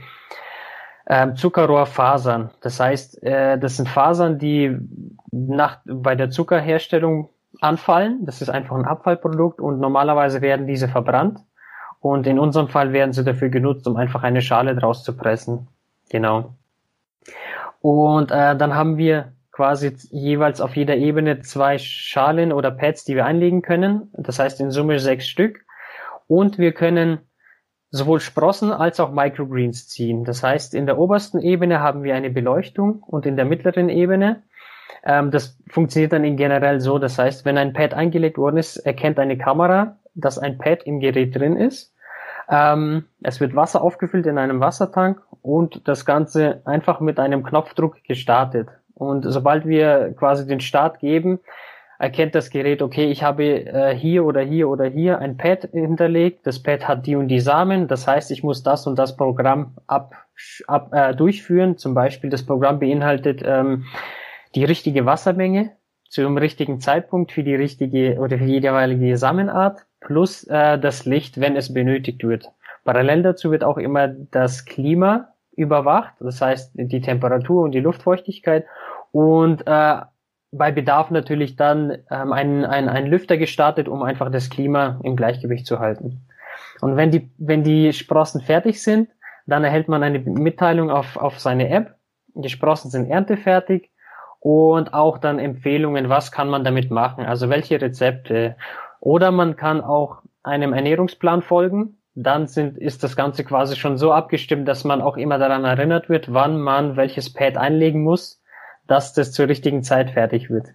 [1.05, 2.51] äh, Zuckerrohrfasern.
[2.61, 4.77] Das heißt, äh, das sind Fasern, die
[5.31, 7.29] nach, bei der Zuckerherstellung
[7.61, 8.25] anfallen.
[8.25, 11.39] Das ist einfach ein Abfallprodukt und normalerweise werden diese verbrannt.
[12.05, 15.69] Und in unserem Fall werden sie dafür genutzt, um einfach eine Schale draus zu pressen.
[16.11, 16.53] Genau.
[17.81, 23.15] Und äh, dann haben wir quasi jeweils auf jeder Ebene zwei Schalen oder Pads, die
[23.15, 24.11] wir einlegen können.
[24.13, 25.65] Das heißt in Summe sechs Stück.
[26.27, 27.21] Und wir können
[27.89, 30.25] sowohl Sprossen als auch Microgreens ziehen.
[30.25, 34.43] Das heißt, in der obersten Ebene haben wir eine Beleuchtung und in der mittleren Ebene
[35.03, 36.99] ähm, das funktioniert dann in generell so.
[36.99, 40.99] Das heißt, wenn ein Pad eingelegt worden ist, erkennt eine Kamera, dass ein Pad im
[40.99, 41.94] Gerät drin ist.
[42.49, 48.03] Ähm, es wird Wasser aufgefüllt in einem Wassertank und das Ganze einfach mit einem Knopfdruck
[48.03, 48.69] gestartet.
[48.93, 51.39] Und sobald wir quasi den Start geben,
[51.99, 56.45] erkennt das Gerät, okay, ich habe äh, hier oder hier oder hier ein Pad hinterlegt,
[56.45, 59.77] das Pad hat die und die Samen, das heißt, ich muss das und das Programm
[59.87, 60.13] ab,
[60.67, 61.77] ab äh, durchführen.
[61.77, 63.85] Zum Beispiel das Programm beinhaltet ähm,
[64.55, 65.71] die richtige Wassermenge
[66.09, 71.39] zum richtigen Zeitpunkt für die richtige oder für die jeweilige Samenart plus äh, das Licht,
[71.39, 72.51] wenn es benötigt wird.
[72.83, 78.65] Parallel dazu wird auch immer das Klima überwacht, das heißt die Temperatur und die Luftfeuchtigkeit
[79.11, 80.01] und äh,
[80.51, 85.15] bei Bedarf natürlich dann ähm, ein, ein, ein Lüfter gestartet, um einfach das Klima im
[85.15, 86.27] Gleichgewicht zu halten.
[86.81, 89.09] Und wenn die, wenn die Sprossen fertig sind,
[89.45, 91.95] dann erhält man eine Mitteilung auf, auf seine App.
[92.33, 93.91] Die Sprossen sind erntefertig
[94.45, 98.55] und auch dann Empfehlungen, was kann man damit machen, also welche Rezepte.
[98.99, 101.97] Oder man kann auch einem Ernährungsplan folgen.
[102.13, 106.09] Dann sind, ist das Ganze quasi schon so abgestimmt, dass man auch immer daran erinnert
[106.09, 108.39] wird, wann man welches Pad einlegen muss,
[108.85, 110.67] dass das zur richtigen Zeit fertig wird.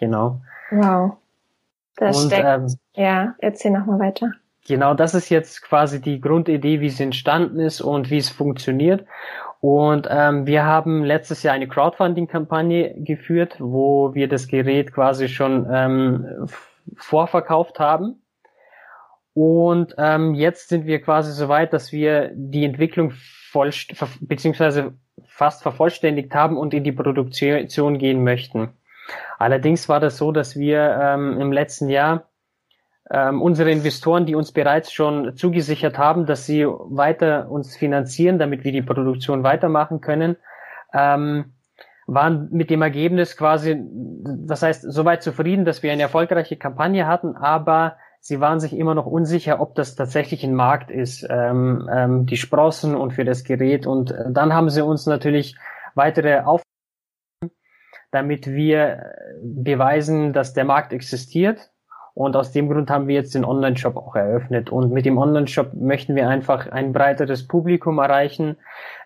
[0.00, 0.40] Genau.
[0.72, 1.12] Wow.
[1.94, 2.44] Das und, steckt.
[2.44, 4.32] Ähm, ja, erzähl nochmal weiter.
[4.66, 9.06] Genau, das ist jetzt quasi die Grundidee, wie es entstanden ist und wie es funktioniert.
[9.62, 15.68] Und ähm, wir haben letztes Jahr eine Crowdfunding-Kampagne geführt, wo wir das Gerät quasi schon
[15.72, 16.48] ähm,
[16.96, 18.24] vorverkauft haben.
[19.34, 23.12] Und ähm, jetzt sind wir quasi so weit, dass wir die Entwicklung
[24.20, 24.94] beziehungsweise
[25.26, 28.70] fast vervollständigt haben und in die Produktion gehen möchten.
[29.38, 32.31] Allerdings war das so, dass wir ähm, im letzten Jahr
[33.10, 38.64] ähm, unsere Investoren, die uns bereits schon zugesichert haben, dass sie weiter uns finanzieren, damit
[38.64, 40.36] wir die Produktion weitermachen können,
[40.94, 41.52] ähm,
[42.06, 43.80] waren mit dem Ergebnis quasi,
[44.46, 48.94] das heißt, soweit zufrieden, dass wir eine erfolgreiche Kampagne hatten, aber sie waren sich immer
[48.94, 53.44] noch unsicher, ob das tatsächlich ein Markt ist, ähm, ähm, die Sprossen und für das
[53.44, 53.86] Gerät.
[53.86, 55.56] Und dann haben sie uns natürlich
[55.94, 57.52] weitere Aufgaben,
[58.12, 59.12] damit wir
[59.42, 61.71] beweisen, dass der Markt existiert.
[62.14, 64.70] Und aus dem Grund haben wir jetzt den Online-Shop auch eröffnet.
[64.70, 68.56] Und mit dem Online-Shop möchten wir einfach ein breiteres Publikum erreichen,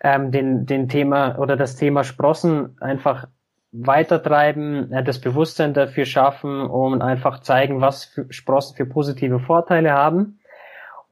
[0.03, 3.29] ähm, den, den Thema oder das Thema Sprossen einfach
[3.73, 9.93] weitertreiben, äh, das Bewusstsein dafür schaffen und einfach zeigen, was für Sprossen für positive Vorteile
[9.93, 10.41] haben,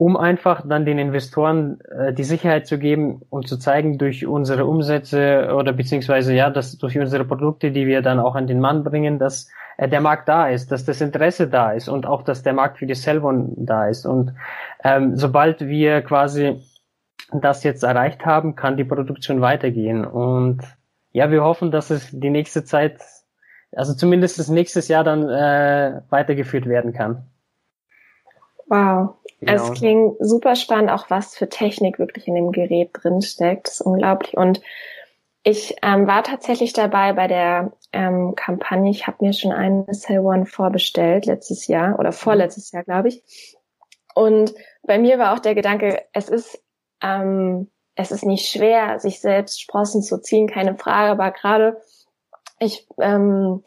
[0.05, 4.67] um einfach dann den Investoren äh, die Sicherheit zu geben und zu zeigen durch unsere
[4.67, 8.85] Umsätze oder beziehungsweise ja, dass durch unsere Produkte, die wir dann auch an den Mann
[8.85, 12.43] bringen, dass äh, der Markt da ist, dass das Interesse da ist und auch, dass
[12.43, 14.05] der Markt für die Selvon da ist.
[14.05, 14.35] Und
[14.85, 16.61] ähm, sobald wir quasi
[17.33, 20.61] das jetzt erreicht haben, kann die Produktion weitergehen und
[21.13, 23.01] ja, wir hoffen, dass es die nächste Zeit,
[23.73, 27.31] also zumindest das nächstes Jahr dann äh, weitergeführt werden kann.
[28.75, 29.15] Wow.
[29.41, 29.53] Genau.
[29.53, 33.69] Es klingt super spannend, auch was für Technik wirklich in dem Gerät drin steckt.
[33.69, 34.37] Das ist unglaublich.
[34.37, 34.63] Und
[35.43, 38.91] ich ähm, war tatsächlich dabei bei der ähm, Kampagne.
[38.91, 43.23] Ich habe mir schon eine Cell One vorbestellt letztes Jahr oder vorletztes Jahr, glaube ich.
[44.15, 46.63] Und bei mir war auch der Gedanke, es ist
[47.03, 51.81] ähm, es ist nicht schwer, sich selbst Sprossen zu ziehen, keine Frage, aber gerade
[52.59, 53.63] ich ähm,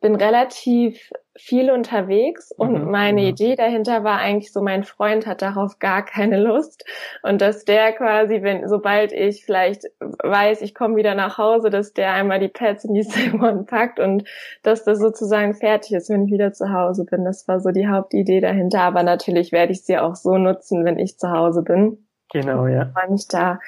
[0.00, 3.28] bin relativ viel unterwegs und mhm, meine ja.
[3.28, 6.84] Idee dahinter war eigentlich so, mein Freund hat darauf gar keine Lust
[7.22, 11.92] und dass der quasi, wenn sobald ich vielleicht weiß, ich komme wieder nach Hause, dass
[11.92, 14.24] der einmal die Pads in die Simon packt und
[14.62, 17.24] dass das sozusagen fertig ist, wenn ich wieder zu Hause bin.
[17.24, 20.98] Das war so die Hauptidee dahinter, aber natürlich werde ich sie auch so nutzen, wenn
[20.98, 22.06] ich zu Hause bin.
[22.32, 22.82] Genau, ja.
[22.82, 23.58] Ich freue mich da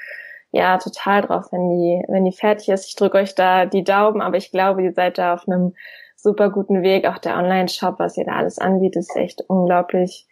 [0.51, 2.87] ja total drauf, wenn die, wenn die fertig ist.
[2.87, 5.73] Ich drücke euch da die Daumen, aber ich glaube, ihr seid da auf einem
[6.21, 7.07] super guten Weg.
[7.07, 10.27] Auch der Online-Shop, was ihr da alles anbietet, ist echt unglaublich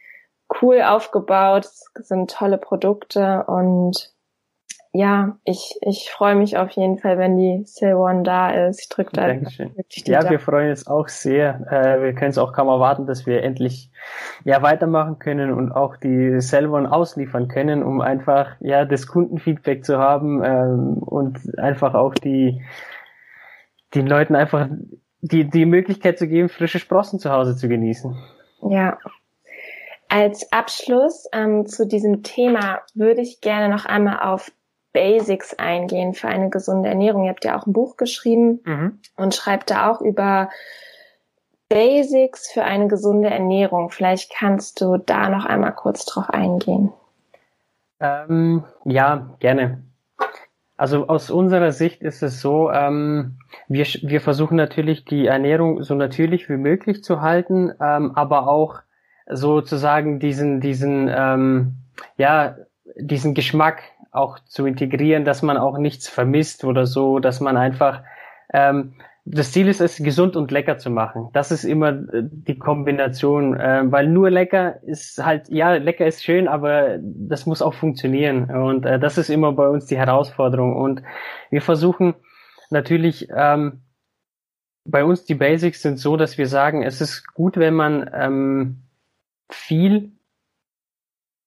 [0.61, 1.65] cool aufgebaut.
[1.65, 4.13] Es sind tolle Produkte und
[4.91, 8.81] ja, ich, ich freue mich auf jeden Fall, wenn die Sil One da ist.
[8.81, 9.77] Ich drücke da Dankeschön.
[9.77, 10.31] wirklich die Ja, Daumen.
[10.31, 11.61] wir freuen uns auch sehr.
[11.69, 13.91] Äh, wir können es auch kaum erwarten, dass wir endlich
[14.45, 19.85] ja weitermachen können und auch die Sil One ausliefern können, um einfach ja das Kundenfeedback
[19.85, 22.63] zu haben ähm, und einfach auch die
[23.93, 24.69] den Leuten einfach
[25.21, 28.17] die die Möglichkeit zu geben, frische Sprossen zu Hause zu genießen.
[28.69, 28.97] Ja,
[30.09, 34.51] als Abschluss ähm, zu diesem Thema würde ich gerne noch einmal auf
[34.91, 37.25] Basics eingehen für eine gesunde Ernährung.
[37.25, 38.99] Ihr habt ja auch ein Buch geschrieben mhm.
[39.15, 40.49] und schreibt da auch über
[41.69, 43.91] Basics für eine gesunde Ernährung.
[43.91, 46.91] Vielleicht kannst du da noch einmal kurz drauf eingehen.
[47.99, 49.83] Ähm, ja, gerne.
[50.79, 53.37] Also aus unserer Sicht ist es so, ähm,
[53.67, 58.79] wir, wir versuchen natürlich die Ernährung so natürlich wie möglich zu halten, ähm, aber auch
[59.29, 61.73] sozusagen diesen, diesen, ähm,
[62.15, 62.55] ja,
[62.95, 68.01] diesen Geschmack auch zu integrieren, dass man auch nichts vermisst oder so, dass man einfach
[68.53, 68.93] ähm,
[69.31, 71.29] das Ziel ist es, gesund und lecker zu machen.
[71.33, 76.23] Das ist immer äh, die Kombination, äh, weil nur lecker ist halt, ja, lecker ist
[76.23, 78.49] schön, aber das muss auch funktionieren.
[78.49, 80.75] Und äh, das ist immer bei uns die Herausforderung.
[80.75, 81.03] Und
[81.51, 82.15] wir versuchen
[82.71, 83.81] natürlich, ähm,
[84.83, 88.81] bei uns die Basics sind so, dass wir sagen, es ist gut, wenn man ähm,
[89.51, 90.11] viel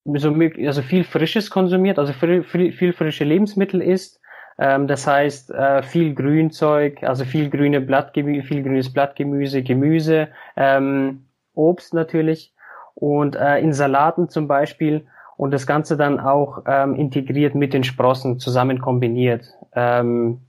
[0.05, 0.35] so
[0.67, 4.21] also viel Frisches konsumiert, also viel, viel frische Lebensmittel isst.
[4.59, 11.25] Ähm, das heißt äh, viel Grünzeug, also viel grüne Blattgemüse, viel grünes Blattgemüse, Gemüse, ähm,
[11.55, 12.55] Obst natürlich
[12.95, 17.85] und äh, in Salaten zum Beispiel und das Ganze dann auch ähm, integriert mit den
[17.85, 19.45] Sprossen zusammen kombiniert.
[19.75, 20.43] Ähm,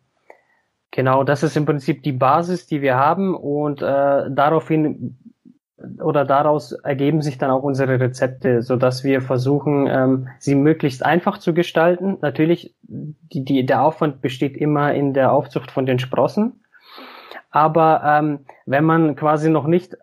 [0.91, 5.17] genau, das ist im Prinzip die Basis, die wir haben und äh, daraufhin
[6.01, 11.05] oder daraus ergeben sich dann auch unsere Rezepte, so dass wir versuchen, ähm, sie möglichst
[11.05, 12.17] einfach zu gestalten.
[12.21, 16.63] Natürlich, die, die, der Aufwand besteht immer in der Aufzucht von den Sprossen.
[17.51, 19.95] Aber ähm, wenn man quasi noch nicht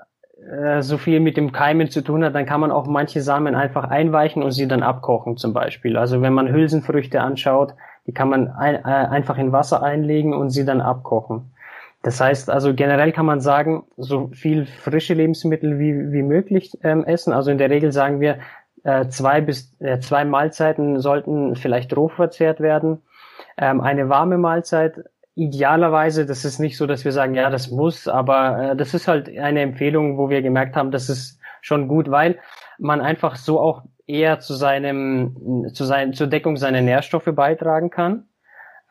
[0.49, 3.55] äh, so viel mit dem Keimen zu tun hat, dann kann man auch manche Samen
[3.55, 5.97] einfach einweichen und sie dann abkochen zum Beispiel.
[5.97, 7.75] Also wenn man Hülsenfrüchte anschaut,
[8.07, 11.53] die kann man ein, äh, einfach in Wasser einlegen und sie dann abkochen.
[12.03, 17.05] Das heißt also generell kann man sagen, so viel frische Lebensmittel wie, wie möglich ähm,
[17.05, 17.33] essen.
[17.33, 18.39] Also in der Regel sagen wir,
[18.85, 23.03] äh, zwei bis äh, zwei Mahlzeiten sollten vielleicht roh verzehrt werden.
[23.59, 28.09] Ähm, eine warme Mahlzeit idealerweise, das ist nicht so, dass wir sagen, ja, das muss,
[28.09, 32.11] aber äh, das ist halt eine Empfehlung, wo wir gemerkt haben, das ist schon gut,
[32.11, 32.39] weil
[32.79, 38.25] man einfach so auch eher zu seinem, zu sein, zur Deckung seiner Nährstoffe beitragen kann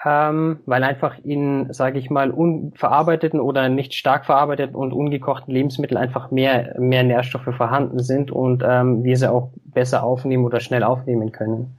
[0.06, 5.98] ähm, weil einfach in, sage ich mal, unverarbeiteten oder nicht stark verarbeiteten und ungekochten Lebensmitteln
[5.98, 10.84] einfach mehr, mehr Nährstoffe vorhanden sind und ähm, wir sie auch besser aufnehmen oder schnell
[10.84, 11.78] aufnehmen können.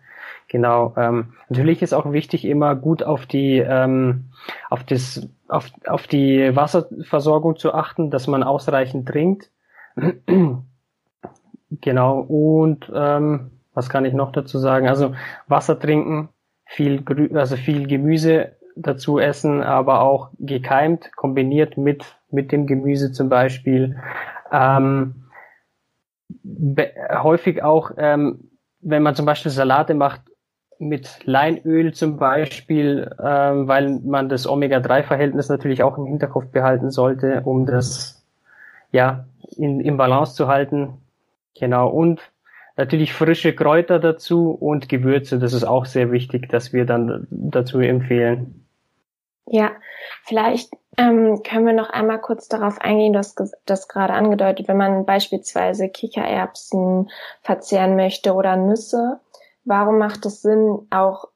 [0.48, 0.92] Genau.
[0.96, 4.30] Ähm, natürlich ist auch wichtig, immer gut auf die ähm,
[4.68, 9.50] auf das auf, auf die Wasserversorgung zu achten, dass man ausreichend trinkt.
[11.70, 12.20] genau.
[12.20, 14.88] Und ähm, was kann ich noch dazu sagen?
[14.88, 15.14] Also
[15.46, 16.30] Wasser trinken,
[16.70, 17.04] viel,
[17.34, 23.96] also viel Gemüse dazu essen, aber auch gekeimt, kombiniert mit, mit dem Gemüse zum Beispiel.
[24.52, 25.24] Ähm,
[27.10, 30.22] häufig auch, ähm, wenn man zum Beispiel Salate macht,
[30.78, 37.42] mit Leinöl zum Beispiel, ähm, weil man das Omega-3-Verhältnis natürlich auch im Hinterkopf behalten sollte,
[37.44, 38.24] um das
[38.92, 39.24] ja
[39.56, 40.94] in, in Balance zu halten.
[41.58, 41.88] Genau.
[41.88, 42.20] Und
[42.76, 45.38] Natürlich frische Kräuter dazu und Gewürze.
[45.38, 48.66] Das ist auch sehr wichtig, dass wir dann dazu empfehlen.
[49.46, 49.72] Ja,
[50.24, 54.76] vielleicht ähm, können wir noch einmal kurz darauf eingehen, du hast das gerade angedeutet, wenn
[54.76, 57.10] man beispielsweise Kichererbsen
[57.42, 59.18] verzehren möchte oder Nüsse,
[59.64, 61.26] warum macht es Sinn, auch,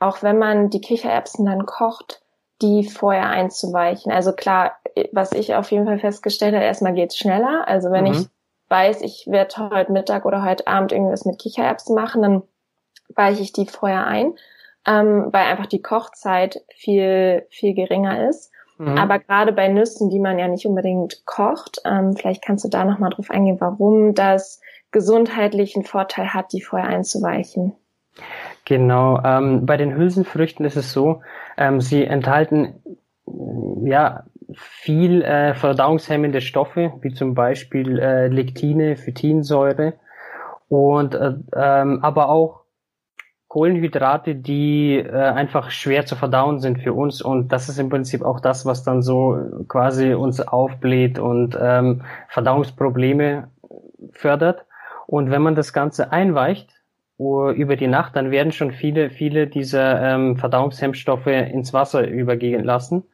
[0.00, 2.22] auch wenn man die Kichererbsen dann kocht,
[2.62, 4.10] die vorher einzuweichen?
[4.10, 4.72] Also klar,
[5.12, 7.68] was ich auf jeden Fall festgestellt habe, erstmal geht's schneller.
[7.68, 8.12] Also wenn mhm.
[8.12, 8.26] ich
[8.74, 12.42] weiß, ich werde heute Mittag oder heute Abend irgendwas mit Kichererbsen machen, dann
[13.14, 14.34] weiche ich die vorher ein,
[14.84, 18.50] ähm, weil einfach die Kochzeit viel, viel geringer ist.
[18.78, 18.98] Mhm.
[18.98, 22.84] Aber gerade bei Nüssen, die man ja nicht unbedingt kocht, ähm, vielleicht kannst du da
[22.84, 24.60] nochmal drauf eingehen, warum das
[24.90, 27.76] gesundheitlichen Vorteil hat, die vorher einzuweichen.
[28.64, 31.20] Genau, ähm, bei den Hülsenfrüchten ist es so,
[31.56, 32.74] ähm, sie enthalten
[33.84, 34.24] ja
[34.56, 39.94] viel äh, verdauungshemmende Stoffe, wie zum Beispiel äh, Lektine, Phytinsäure
[40.68, 42.60] und äh, ähm, aber auch
[43.48, 48.22] Kohlenhydrate, die äh, einfach schwer zu verdauen sind für uns und das ist im Prinzip
[48.22, 49.38] auch das, was dann so
[49.68, 53.48] quasi uns aufbläht und ähm, Verdauungsprobleme
[54.12, 54.64] fördert.
[55.06, 56.70] Und wenn man das Ganze einweicht
[57.18, 63.04] über die Nacht, dann werden schon viele, viele dieser ähm, Verdauungshemmstoffe ins Wasser übergehen lassen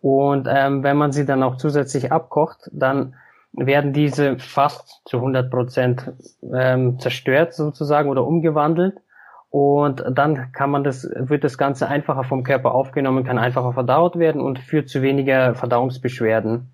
[0.00, 3.14] und ähm, wenn man sie dann auch zusätzlich abkocht, dann
[3.52, 6.12] werden diese fast zu 100 Prozent
[6.54, 8.98] ähm, zerstört sozusagen oder umgewandelt.
[9.50, 14.16] Und dann kann man das, wird das Ganze einfacher vom Körper aufgenommen, kann einfacher verdaut
[14.16, 16.70] werden und führt zu weniger Verdauungsbeschwerden.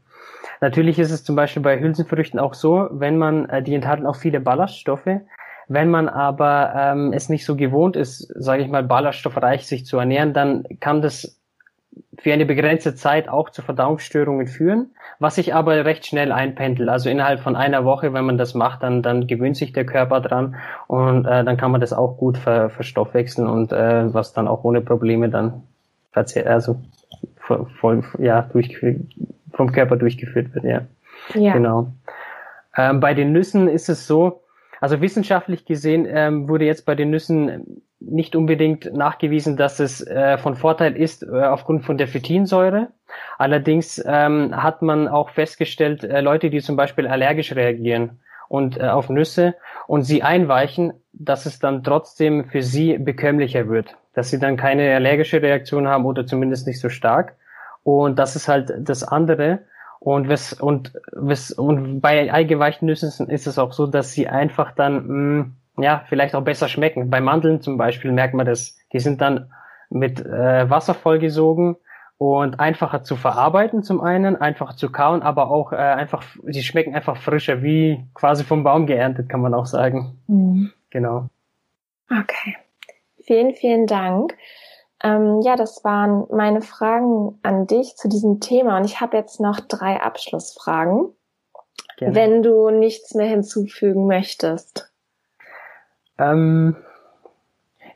[0.60, 4.16] Natürlich ist es zum Beispiel bei Hülsenfrüchten auch so, wenn man, äh, die enthalten auch
[4.16, 5.20] viele Ballaststoffe.
[5.68, 9.98] Wenn man aber ähm, es nicht so gewohnt ist, sage ich mal, ballaststoffreich sich zu
[9.98, 11.40] ernähren, dann kann das
[12.18, 16.88] für eine begrenzte Zeit auch zu Verdauungsstörungen führen, was sich aber recht schnell einpendelt.
[16.88, 20.20] Also innerhalb von einer Woche, wenn man das macht, dann, dann gewöhnt sich der Körper
[20.20, 20.56] dran
[20.86, 24.64] und äh, dann kann man das auch gut ver, verstoffwechseln und äh, was dann auch
[24.64, 25.62] ohne Probleme dann
[26.12, 26.80] also
[27.80, 29.02] voll, ja, durchgeführt,
[29.52, 30.80] vom Körper durchgeführt wird, ja.
[31.34, 31.52] Ja.
[31.52, 31.92] Genau.
[32.76, 34.42] Ähm, bei den Nüssen ist es so,
[34.80, 40.38] also wissenschaftlich gesehen ähm, wurde jetzt bei den Nüssen nicht unbedingt nachgewiesen, dass es äh,
[40.38, 42.88] von Vorteil ist äh, aufgrund von der Phytinsäure.
[43.38, 48.88] Allerdings ähm, hat man auch festgestellt, äh, Leute, die zum Beispiel allergisch reagieren und äh,
[48.88, 49.54] auf Nüsse
[49.86, 54.94] und sie einweichen, dass es dann trotzdem für sie bekömmlicher wird, dass sie dann keine
[54.94, 57.36] allergische Reaktion haben oder zumindest nicht so stark.
[57.82, 59.60] Und das ist halt das andere.
[59.98, 64.72] Und, was, und, was, und bei eingeweichten Nüssen ist es auch so, dass sie einfach
[64.72, 67.10] dann mh, mm, ja, vielleicht auch besser schmecken.
[67.10, 68.76] Bei Mandeln zum Beispiel merkt man das.
[68.92, 69.50] Die sind dann
[69.90, 71.76] mit äh, Wasser vollgesogen
[72.18, 76.94] und einfacher zu verarbeiten zum einen, einfacher zu kauen, aber auch äh, einfach, sie schmecken
[76.94, 80.18] einfach frischer, wie quasi vom Baum geerntet, kann man auch sagen.
[80.26, 80.72] Mhm.
[80.90, 81.28] Genau.
[82.10, 82.56] Okay.
[83.22, 84.34] Vielen, vielen Dank.
[85.02, 89.40] Ähm, ja, das waren meine Fragen an dich zu diesem Thema und ich habe jetzt
[89.40, 91.12] noch drei Abschlussfragen,
[91.98, 92.14] Gerne.
[92.14, 94.90] wenn du nichts mehr hinzufügen möchtest.
[96.18, 96.76] Ähm,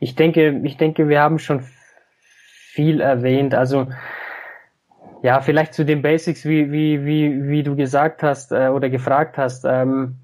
[0.01, 1.63] ich denke, ich denke, wir haben schon
[2.73, 3.55] viel erwähnt.
[3.55, 3.89] Also
[5.23, 9.37] ja, vielleicht zu den Basics, wie, wie, wie, wie du gesagt hast äh, oder gefragt
[9.37, 9.65] hast.
[9.65, 10.17] Ähm,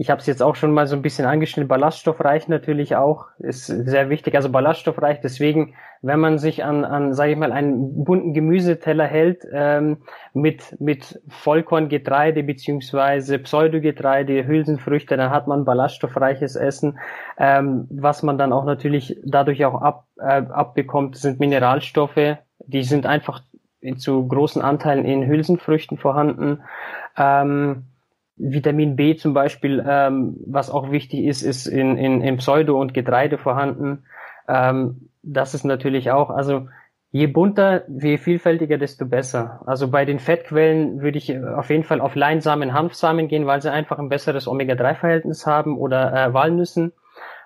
[0.00, 1.66] ich habe es jetzt auch schon mal so ein bisschen angeschnitten.
[1.66, 4.36] Ballaststoffreich natürlich auch ist sehr wichtig.
[4.36, 5.20] Also ballaststoffreich.
[5.20, 10.80] Deswegen, wenn man sich an, an sage ich mal, einen bunten Gemüseteller hält ähm, mit
[10.80, 17.00] mit Vollkorngetreide beziehungsweise Pseudogetreide, Hülsenfrüchte, dann hat man ballaststoffreiches Essen.
[17.36, 22.36] Ähm, was man dann auch natürlich dadurch auch ab, äh, abbekommt, sind Mineralstoffe.
[22.60, 23.42] Die sind einfach
[23.96, 26.62] zu großen Anteilen in Hülsenfrüchten vorhanden.
[27.16, 27.86] Ähm,
[28.38, 32.94] Vitamin B zum Beispiel, ähm, was auch wichtig ist, ist in, in, in Pseudo und
[32.94, 34.04] Getreide vorhanden.
[34.48, 36.68] Ähm, das ist natürlich auch, also
[37.10, 39.60] je bunter, je vielfältiger, desto besser.
[39.66, 43.72] Also bei den Fettquellen würde ich auf jeden Fall auf Leinsamen, Hanfsamen gehen, weil sie
[43.72, 46.92] einfach ein besseres Omega-3-Verhältnis haben oder äh, Walnüssen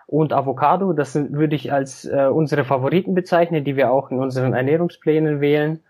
[0.07, 0.93] und Avocado.
[0.93, 5.41] Das sind, würde ich als äh, unsere Favoriten bezeichnen, die wir auch in unseren Ernährungsplänen
[5.41, 5.81] wählen.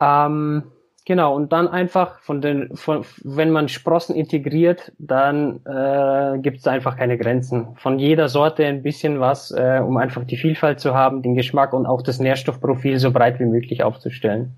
[0.00, 0.64] Ähm,
[1.06, 6.66] Genau, und dann einfach von den, von, wenn man Sprossen integriert, dann äh, gibt es
[6.66, 7.76] einfach keine Grenzen.
[7.76, 11.72] Von jeder Sorte ein bisschen was, äh, um einfach die Vielfalt zu haben, den Geschmack
[11.74, 14.56] und auch das Nährstoffprofil so breit wie möglich aufzustellen.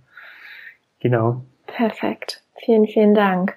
[1.01, 1.42] Genau.
[1.66, 2.42] Perfekt.
[2.64, 3.55] Vielen, vielen Dank.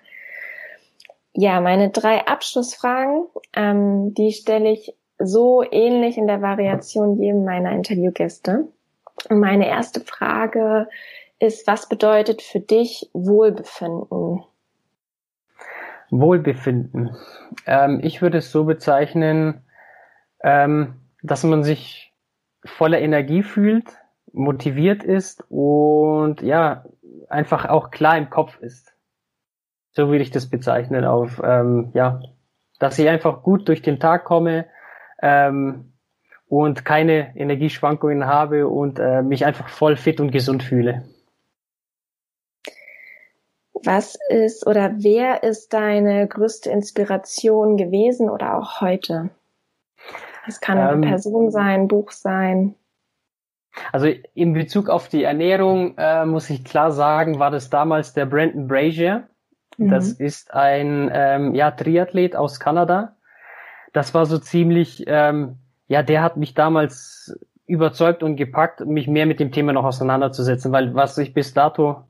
[1.34, 3.26] Ja, meine drei Abschlussfragen,
[3.56, 8.68] ähm, die stelle ich so ähnlich in der Variation jedem meiner Interviewgäste.
[9.30, 10.88] Meine erste Frage
[11.42, 14.44] ist, was bedeutet für dich Wohlbefinden?
[16.12, 17.16] Wohlbefinden.
[17.66, 19.62] Ähm, ich würde es so bezeichnen,
[20.44, 22.14] ähm, dass man sich
[22.64, 23.86] voller Energie fühlt,
[24.34, 26.86] motiviert ist und ja,
[27.30, 28.94] einfach auch klar im Kopf ist.
[29.92, 32.22] So würde ich das bezeichnen auf, ähm, ja,
[32.80, 34.66] dass ich einfach gut durch den Tag komme
[35.22, 35.94] ähm,
[36.48, 41.04] und keine Energieschwankungen habe und äh, mich einfach voll fit und gesund fühle.
[43.84, 49.30] Was ist oder wer ist deine größte Inspiration gewesen oder auch heute?
[50.48, 52.76] Es kann eine ähm, Person sein, Buch sein.
[53.92, 58.26] Also in Bezug auf die Ernährung äh, muss ich klar sagen, war das damals der
[58.26, 59.28] Brandon Brazier.
[59.78, 59.90] Mhm.
[59.90, 63.16] Das ist ein ähm, ja, Triathlet aus Kanada.
[63.94, 65.58] Das war so ziemlich, ähm,
[65.88, 70.72] ja, der hat mich damals überzeugt und gepackt, mich mehr mit dem Thema noch auseinanderzusetzen,
[70.72, 72.04] weil was ich bis dato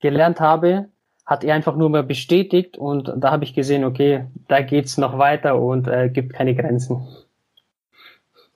[0.00, 0.88] gelernt habe,
[1.26, 5.18] hat er einfach nur mal bestätigt und da habe ich gesehen, okay, da geht's noch
[5.18, 7.06] weiter und äh, gibt keine Grenzen.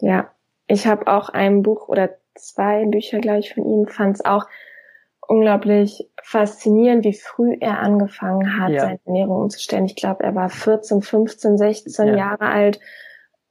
[0.00, 0.30] Ja,
[0.66, 4.46] ich habe auch ein Buch oder zwei Bücher, glaube ich, von ihm, fand es auch
[5.26, 8.80] unglaublich faszinierend, wie früh er angefangen hat, ja.
[8.80, 9.84] seine Ernährung umzustellen.
[9.86, 12.16] Ich glaube, er war 14, 15, 16 ja.
[12.16, 12.80] Jahre alt.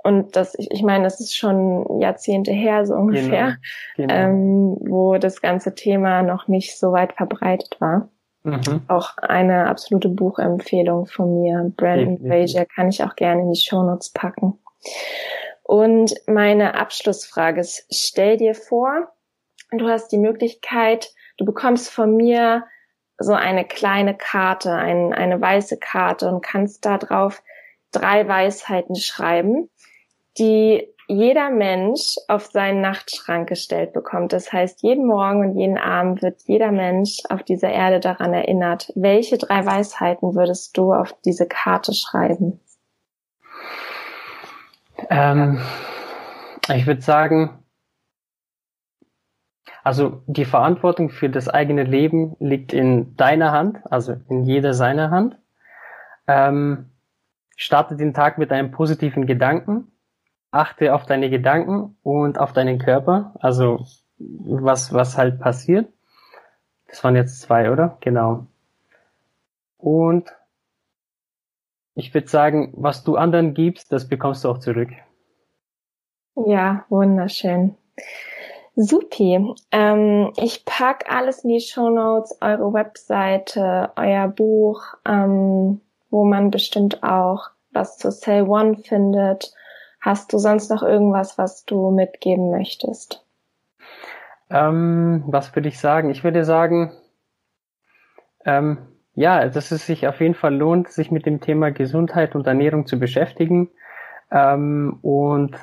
[0.04, 3.58] Und das, ich, ich meine, das ist schon Jahrzehnte her, so ungefähr,
[3.96, 4.08] genau.
[4.08, 4.14] Genau.
[4.14, 8.10] Ähm, wo das ganze Thema noch nicht so weit verbreitet war.
[8.48, 8.82] Mhm.
[8.88, 11.72] Auch eine absolute Buchempfehlung von mir.
[11.76, 14.58] Brandon Fraser kann ich auch gerne in die Shownotes packen.
[15.64, 19.10] Und meine Abschlussfrage ist, stell dir vor,
[19.72, 22.64] du hast die Möglichkeit, du bekommst von mir
[23.18, 27.44] so eine kleine Karte, ein, eine weiße Karte und kannst da drauf
[27.92, 29.70] drei Weisheiten schreiben,
[30.38, 34.34] die jeder Mensch auf seinen Nachtschrank gestellt bekommt.
[34.34, 38.92] Das heißt, jeden Morgen und jeden Abend wird jeder Mensch auf dieser Erde daran erinnert.
[38.96, 42.60] Welche drei Weisheiten würdest du auf diese Karte schreiben?
[45.10, 45.62] Ähm,
[46.74, 47.64] ich würde sagen,
[49.84, 55.12] also die Verantwortung für das eigene Leben liegt in deiner Hand, also in jeder seiner
[55.12, 55.40] Hand.
[56.28, 56.92] Ähm,
[57.56, 59.94] starte den Tag mit einem positiven Gedanken
[60.58, 63.86] achte auf deine Gedanken und auf deinen Körper, also
[64.18, 65.88] was, was halt passiert.
[66.88, 67.98] Das waren jetzt zwei, oder?
[68.02, 68.48] Genau.
[69.78, 70.34] Und
[71.96, 74.90] ich würde sagen, was du anderen gibst, das bekommst du auch zurück.
[76.36, 77.76] Ja, wunderschön.
[78.76, 79.54] Supi.
[79.72, 85.82] Ähm, ich pack alles in die Show Notes, eure Webseite, euer Buch, ähm,
[86.12, 89.52] wo man bestimmt auch was zu Cell One findet
[90.08, 93.26] Hast du sonst noch irgendwas, was du mitgeben möchtest?
[94.50, 96.12] Ähm, was würde ich sagen?
[96.12, 96.94] Ich würde sagen,
[98.46, 98.78] ähm,
[99.16, 102.86] ja, dass es sich auf jeden Fall lohnt, sich mit dem Thema Gesundheit und Ernährung
[102.86, 103.70] zu beschäftigen
[104.32, 105.58] ähm, und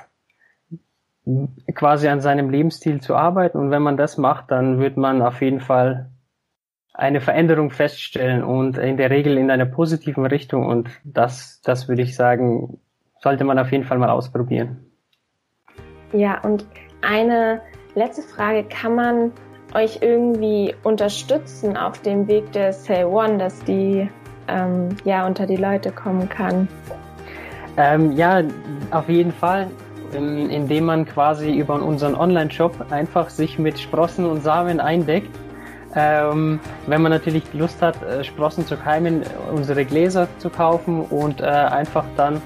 [1.75, 3.57] quasi an seinem Lebensstil zu arbeiten.
[3.57, 6.11] Und wenn man das macht, dann wird man auf jeden Fall
[6.93, 10.67] eine Veränderung feststellen und in der Regel in einer positiven Richtung.
[10.67, 12.79] Und das, das würde ich sagen,
[13.25, 14.77] sollte man auf jeden Fall mal ausprobieren.
[16.13, 16.65] Ja, und
[17.03, 17.61] eine
[17.97, 19.33] letzte Frage, kann man
[19.75, 24.09] euch irgendwie unterstützen auf dem Weg der Say One, dass die
[24.47, 26.69] ähm, ja unter die Leute kommen kann?
[27.77, 28.43] Ähm, ja,
[28.93, 29.69] auf jeden Fall,
[30.13, 35.35] indem man quasi über unseren Online-Shop einfach sich mit Sprossen und Samen eindeckt.
[35.97, 39.23] Ähm, wenn man natürlich Lust hat, äh, Sprossen zu keimen,
[39.53, 42.43] unsere Gläser zu kaufen und äh, einfach dann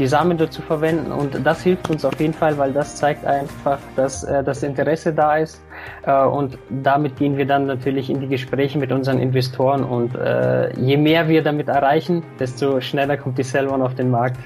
[0.00, 1.12] die Samen dazu verwenden.
[1.12, 5.12] Und das hilft uns auf jeden Fall, weil das zeigt einfach, dass äh, das Interesse
[5.12, 5.62] da ist.
[6.04, 9.84] Äh, und damit gehen wir dann natürlich in die Gespräche mit unseren Investoren.
[9.84, 14.10] Und äh, je mehr wir damit erreichen, desto schneller kommt die Cell One auf den
[14.10, 14.38] Markt.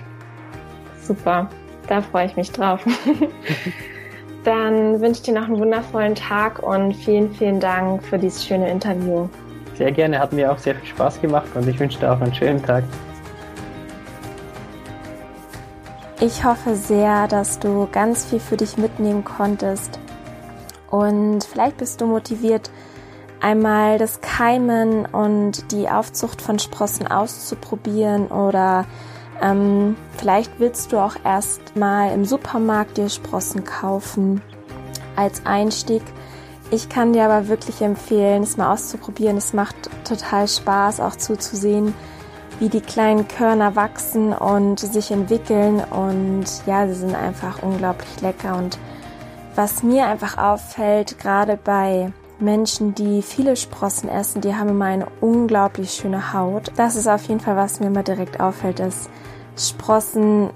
[1.01, 1.49] Super,
[1.89, 2.85] da freue ich mich drauf.
[4.45, 8.71] Dann wünsche ich dir noch einen wundervollen Tag und vielen, vielen Dank für dieses schöne
[8.71, 9.29] Interview.
[9.75, 12.35] Sehr gerne, hat mir auch sehr viel Spaß gemacht und ich wünsche dir auch einen
[12.35, 12.85] schönen Tag.
[16.21, 19.99] Ich hoffe sehr, dass du ganz viel für dich mitnehmen konntest
[20.91, 22.71] und vielleicht bist du motiviert,
[23.41, 28.87] einmal das Keimen und die Aufzucht von Sprossen auszuprobieren oder
[29.43, 34.41] ähm, vielleicht willst du auch erst mal im Supermarkt dir Sprossen kaufen
[35.17, 36.03] als Einstieg.
[36.71, 39.37] Ich kann dir aber wirklich empfehlen, es mal auszuprobieren.
[39.37, 41.95] Es macht total Spaß, auch zuzusehen,
[42.61, 45.83] wie die kleinen Körner wachsen und sich entwickeln.
[45.91, 48.57] Und ja, sie sind einfach unglaublich lecker.
[48.57, 48.79] Und
[49.55, 55.07] was mir einfach auffällt, gerade bei Menschen, die viele Sprossen essen, die haben immer eine
[55.21, 56.73] unglaublich schöne Haut.
[56.77, 59.09] Das ist auf jeden Fall, was mir immer direkt auffällt, dass
[59.57, 60.51] Sprossen,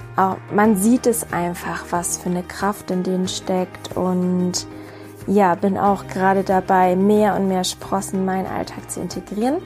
[0.52, 4.66] man sieht es einfach, was für eine Kraft in denen steckt und
[5.28, 9.58] ja, bin auch gerade dabei, mehr und mehr Sprossen in meinen Alltag zu integrieren.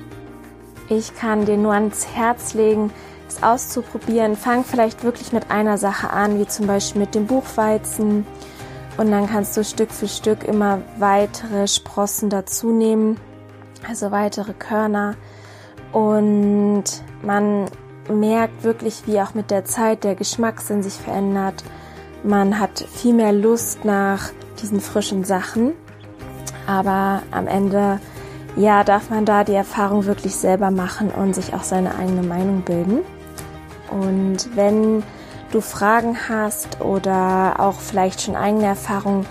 [0.95, 2.93] Ich kann dir nur ans Herz legen,
[3.27, 4.37] es auszuprobieren.
[4.37, 8.27] Fang vielleicht wirklich mit einer Sache an, wie zum Beispiel mit dem Buchweizen.
[8.99, 13.19] Und dann kannst du Stück für Stück immer weitere Sprossen dazu nehmen,
[13.89, 15.15] also weitere Körner.
[15.93, 16.85] Und
[17.23, 17.71] man
[18.11, 21.65] merkt wirklich, wie auch mit der Zeit der Geschmackssinn sich verändert.
[22.23, 24.29] Man hat viel mehr Lust nach
[24.61, 25.73] diesen frischen Sachen.
[26.67, 27.99] Aber am Ende,
[28.57, 32.63] ja, darf man da die Erfahrung wirklich selber machen und sich auch seine eigene Meinung
[32.63, 33.01] bilden.
[33.91, 35.03] Und wenn
[35.53, 39.27] du Fragen hast oder auch vielleicht schon eigene Erfahrungen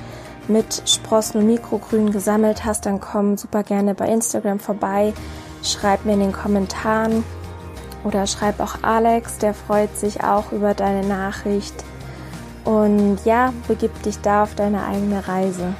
[0.47, 5.13] mit Sprossen und Mikrogrün gesammelt hast, dann komm super gerne bei Instagram vorbei.
[5.63, 7.23] Schreib mir in den Kommentaren
[8.03, 11.75] oder schreib auch Alex, der freut sich auch über deine Nachricht.
[12.63, 15.73] Und ja, begib dich da auf deine eigene Reise.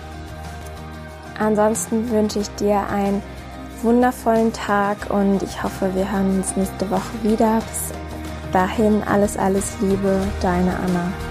[1.41, 3.23] Ansonsten wünsche ich dir einen
[3.81, 7.55] wundervollen Tag und ich hoffe, wir hören uns nächste Woche wieder.
[7.61, 7.97] Bis
[8.51, 11.30] dahin alles, alles Liebe, deine Anna.